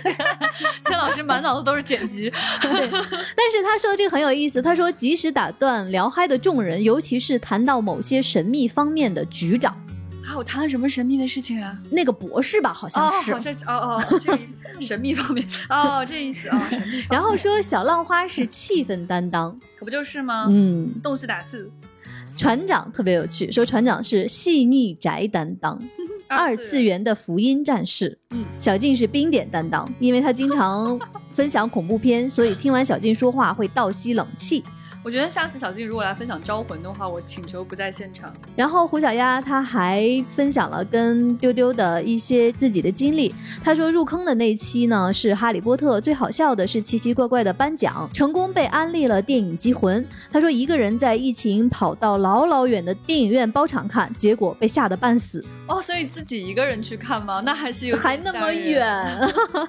[0.85, 4.59] 千老师满脑子都是剪辑， 但是他说的这个很有意思。
[4.61, 9.75] 他说及时打断聊嗨的众人，尤其是谈到某些神秘方面的局长。
[10.29, 11.75] 还有谈了什么神秘的事情啊？
[11.89, 14.39] 那个博士吧，好像是，哦好像哦哦，这
[14.79, 17.03] 神秘方面哦，这意思哦，神秘。
[17.09, 20.45] 然后说小浪花是气氛担当， 可不就是吗？
[20.51, 21.69] 嗯，动次打次。
[22.37, 25.81] 船长特别有趣，说船长是细腻宅担当，
[26.27, 28.19] 二次元的福音战士。
[28.29, 34.63] 嗯，小静是冰点担当，因为他经常分享恐怖片，所以听完小静说话会倒吸冷气。
[35.01, 38.33] 我觉得下次小静如果来分享招魂的话，我请求不在现场。
[38.53, 43.33] 然后胡小丫她还分享了跟丢丢的一些自己的经历。
[43.63, 50.03] 她说入坑的那期呢是哈利波特，最好笑的是奇奇怪怪的颁奖，成功被安利了电影《机魂》。
[50.31, 55.43] 她说一个人在疫情跑到老老远的电影院包场看，结果被吓得半死。
[55.69, 57.41] 哦，所以自己一个人去看吗？
[57.45, 58.85] 那还是有还那么远。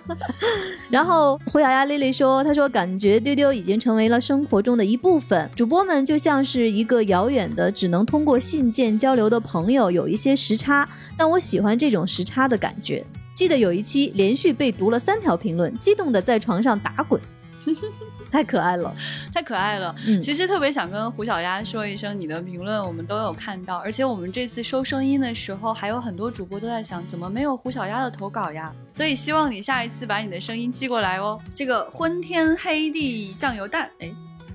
[0.91, 5.49] 然后胡小丫丽丽说，她说感觉丢丢已经成为了生活中的一部分。
[5.55, 13.05] 主播们就像是一个遥远的、只能通过信件交流的朋友，有一些时差，但我喜欢这种时差的感觉。
[13.35, 17.21] 记得有一期连续被读了三条评论，激动的在床上打滚，
[18.31, 18.95] 太可爱了，
[19.35, 19.95] 太可爱了。
[20.07, 28.73] 嗯，其实特别想跟胡小丫说一声，你的评论我们都有看到，而且我们这次收声音的时候，还有很多主播都在想，怎么没有胡小丫的投稿呀？
[28.93, 31.41] 所以希望你下一次把你的声音寄过来哦。
[31.55, 34.11] 这个昏天黑地酱油蛋，哎。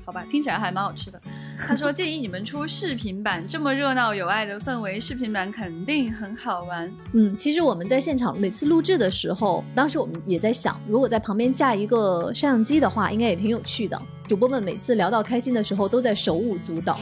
[0.06, 1.20] 好吧，听起来还蛮好吃的。
[1.58, 6.92] 他说建议你们出视频版，这么热闹有爱的氛围，视频版肯定很好玩。
[7.14, 14.00] 嗯，其实我们在现场每次录制的时候，当时我们也在想，如果在旁边架一个摄像机的话，应该也挺有趣的。
[14.28, 17.00] 主播们每次聊到开心的时候，都在手舞足蹈。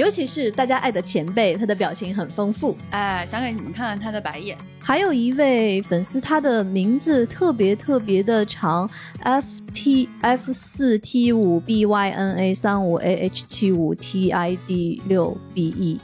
[0.00, 2.74] 尤其是大家爱的前辈，他的表情很丰富。
[2.88, 4.56] 哎，想给你们看看他的白眼。
[4.78, 8.88] 还有一位粉丝，他的名字特别特别的长
[9.20, 14.56] ，F T F 四 T 五 B Y N A 三五 A H 七五 T I
[14.66, 16.00] D 六 B E，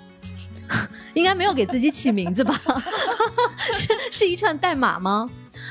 [1.15, 2.55] 应该没有给自己起名字吧？
[3.75, 5.27] 是是一串代码吗？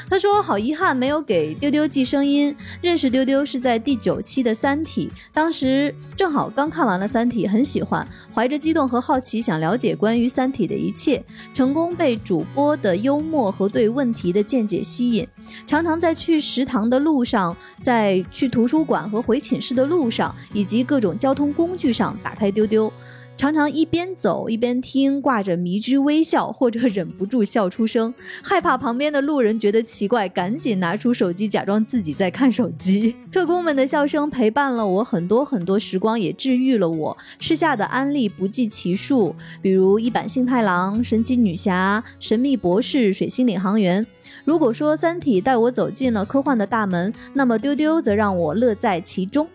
[0.09, 2.55] 他说：“好遗憾，没有给丢丢寄声音。
[2.81, 11.23] 认识丢丢是在第九期的《三体》，当时正好刚看完了《三体》，很喜欢，怀着激动和好奇，想了解关于《三体》的一切。
[11.53, 15.27] 成功被主播的幽默和对问题的见解吸引，
[15.65, 22.91] 常常在去食堂的路上，在去图书馆和回寝室的路上，以及各种交通工具上打开丢丢。”
[23.37, 33.13] 常常一边走一边听，挂着迷之微笑，或者忍不住笑出声，害怕旁边的路人觉得奇怪，赶紧拿出手机假装自己在看手机。
[33.31, 37.17] 特工们的笑声陪伴了我很多很多时光，也治愈了我。
[37.39, 44.05] 试下的安利不计其数，比如一版幸太郎、神奇女侠、神秘博士、水星领航员。
[44.45, 49.45] 如果说《三体》带我走进了科幻的大门，那么丢丢则让我乐在其中。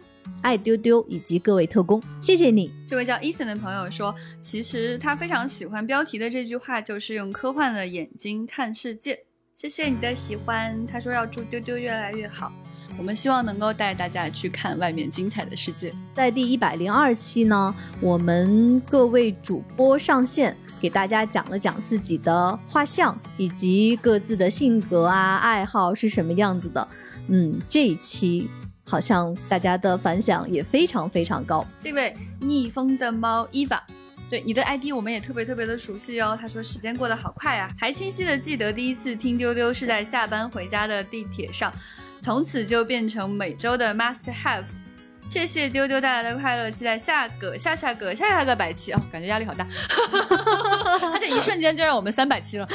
[0.42, 2.72] 爱丢丢以及各位特工，谢谢你。
[2.86, 9.24] 这位叫 Ethan 的朋友说，其实他非常喜欢标题的这句话，就是用科幻的眼睛看世界。
[9.56, 10.86] 谢谢你的喜欢。
[10.86, 12.50] 他说要祝丢丢越来越好。
[12.96, 15.94] 我们希望能够带大家去看外面精彩的世界。
[16.14, 26.88] 在第一百零二期呢，我们各位主播上线，给大家讲了讲自己的画像以及各自的性格啊、爱好是什么样子的。
[27.28, 28.48] 嗯，这一期。
[28.90, 31.64] 好像大家的反响也非常非常高。
[31.78, 33.80] 这位逆风的猫伊娃，
[34.28, 36.36] 对你的 ID 我们也特别特别的熟悉哦。
[36.38, 41.72] 他说时间过得好快啊，还清晰的记得第一次听丢丢是在下班回家的地铁上，
[42.20, 44.64] 从此就变成每周的 must have。
[45.28, 49.64] 谢谢丢丢带来的快乐，期待下个下下个下下个百期哦，感觉压力好大。
[50.98, 52.68] 他这一瞬间就让我们三百期了。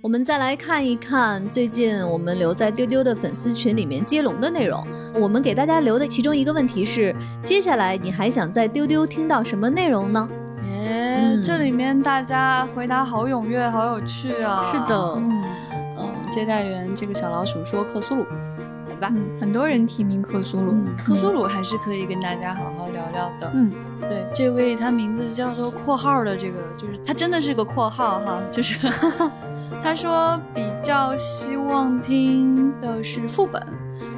[0.00, 4.86] 我们再来看一看最近我们留在丢丢的粉丝群里面接龙的内容。
[5.20, 10.28] 我们给大家留的其中一个问题是：接下来你还想在丢丢听到什么内容呢？
[10.62, 14.60] 哎，这里面大家回答好踊跃，好有趣啊！
[14.60, 15.42] 是的，嗯
[15.98, 18.24] 嗯，接待员这个小老鼠说克苏鲁，
[18.88, 19.10] 来吧？
[19.12, 23.50] 嗯，很多人提名克苏鲁，克苏鲁还是可以跟大家好好聊聊的。
[23.52, 23.72] 嗯，
[24.02, 28.78] 对，这位他名字叫做括号的这个，就是他真的是个括号哈，就是。
[29.82, 33.62] 他说比较希望听的是副本，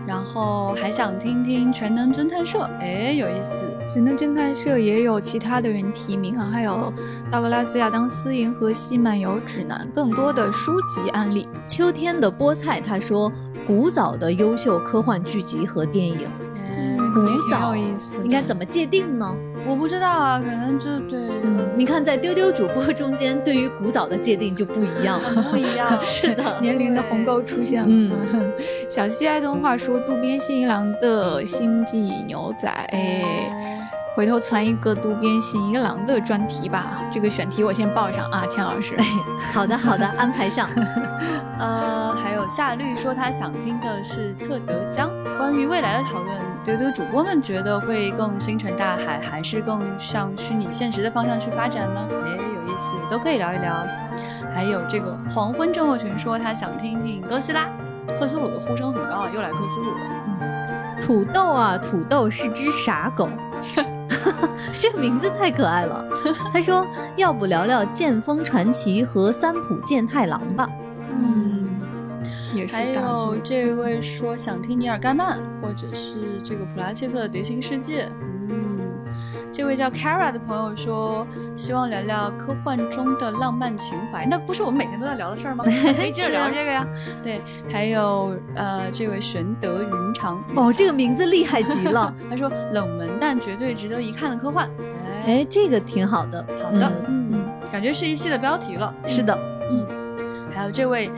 [0.07, 3.65] 然后还想听听全能侦探社，哎，有意思。
[3.93, 6.93] 全能侦探社也有其他的人提名啊，还有
[7.31, 11.49] 道格拉斯亚当斯银河系漫游指南，更多的书籍案例。
[11.67, 13.31] 秋天的菠菜，他说
[13.67, 16.29] 古早的优秀科幻剧集和电影，
[17.13, 19.35] 古早应该怎么界定呢？
[19.67, 21.19] 我不知道啊，可能就对，
[21.77, 25.21] 你看在丢丢主播中间，对于古早的界定就不一样，
[25.51, 27.89] 不一样， 是的，年龄的鸿沟出现了。
[27.89, 28.13] 嗯，
[28.89, 33.23] 小西爱动画说渡边信一郎的星际牛仔，哎，
[34.17, 37.03] 回头传一个渡边信一郎的专题吧。
[37.13, 38.97] 这个选题我先报上啊，钱老师。
[39.53, 40.69] 好的好的，安排上。
[41.61, 46.35] 呃，还有夏绿说他想听的是特德江关于未来的讨论。
[46.65, 52.01] 丢丢主播们觉得会更星辰大海，还是更向虚拟现实的方向去发展呢？
[52.25, 53.87] 哎，有意思，都可以聊一聊。
[54.55, 57.69] 还有这个黄昏症候群说他想听听哥斯拉。
[58.19, 60.01] 克苏鲁的呼声很高啊，又来克苏鲁了。
[60.41, 63.29] 嗯，土豆啊，土豆是只傻狗，
[64.81, 66.05] 这名字太可爱了。
[66.53, 66.87] 他说，
[67.17, 70.67] 要不聊聊剑锋传奇和三浦健太郎吧？
[72.53, 72.77] 嗯，也是。
[72.77, 78.11] 还有这位说想听尼尔盖曼，或者是这个普拉切特的碟形世界。
[78.49, 78.79] 嗯
[79.53, 81.27] 这位叫 Kara 的朋友说，
[81.57, 84.25] 希望聊聊科幻中的浪漫情怀。
[84.25, 85.65] 那不是我们每天都在聊的事儿吗？
[85.97, 86.87] 可以接着聊这个呀。
[87.25, 92.15] 对，还有呃，这位玄德云长哦，这个名字厉害极了。
[92.31, 94.71] 他说冷门但绝对值得一看的科幻。
[95.27, 96.47] 哎，这个挺好的。
[96.63, 98.95] 好的，嗯，感觉是一期的标题了。
[99.05, 99.37] 是的，
[99.69, 99.85] 嗯。
[100.55, 101.11] 还有这位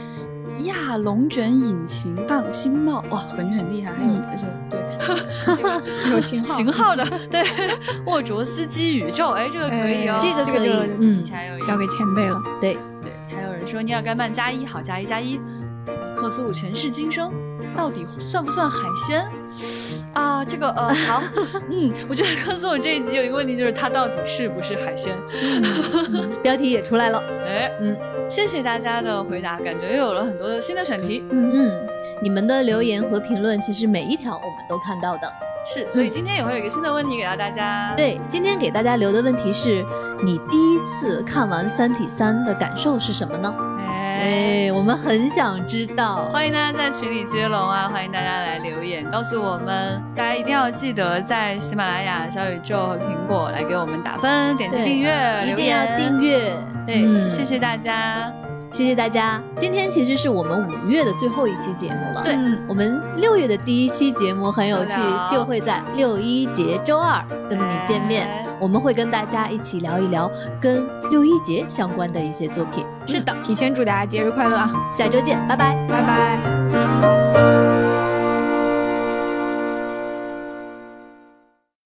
[0.61, 3.93] 亚龙卷引擎杠星帽，哇，感觉很厉害。
[3.93, 4.45] 还有就是。
[4.71, 7.43] 对， 有型号 型号的，对，
[8.07, 11.23] 沃卓斯基宇宙，哎，这个可以哦，这个可以，嗯，
[11.65, 12.41] 交给前辈了。
[12.61, 15.39] 对对，还有人说尼尔盖曼加一，好加一加一，
[16.17, 17.33] 克苏鲁前世今生，
[17.77, 19.27] 到底算不算海鲜
[20.15, 20.45] 啊？
[20.45, 21.23] 这个呃，好，
[21.71, 25.17] 嗯，我觉得克苏鲁这一集有一个问题，就是它到底是不是海鲜？
[26.43, 27.97] 标题也出来了，哎，嗯，
[28.33, 31.87] 谢谢大家的回答，感觉又有了很多的新的选题，嗯嗯。
[32.23, 35.31] 你们的留言和评论，其实每一条我们都看到的，
[35.67, 37.93] 是，所以今天也会有一个新的问题给到大家。
[37.95, 39.85] 对，今天给大家留的问题是：
[40.25, 43.55] 你第一次看完《三体三》的感受是什么呢？
[44.13, 46.29] 哎，我们很想知道。
[46.31, 47.89] 欢迎大家在群里接龙啊！
[47.89, 50.01] 欢迎大家来留言，告诉我们。
[50.15, 56.53] 大家一定要记得在喜马拉雅、小宇宙和苹果来给我们打分、点击订阅、一定要订阅。
[56.87, 58.31] 对，谢谢大家。
[58.71, 62.23] 谢谢大家，今天其实是我们五月的最后一期节目了。
[62.25, 62.35] 对，
[62.67, 64.95] 我们六月的第一期节目很有趣，
[65.31, 68.27] 就会在六一节周二跟你见面，
[68.63, 72.87] 我们会跟大家一起聊一聊跟六一节相关的一些作品。
[73.09, 74.71] 是的，提前祝大家节日快乐啊！
[74.93, 77.22] 下周见，拜拜，拜拜。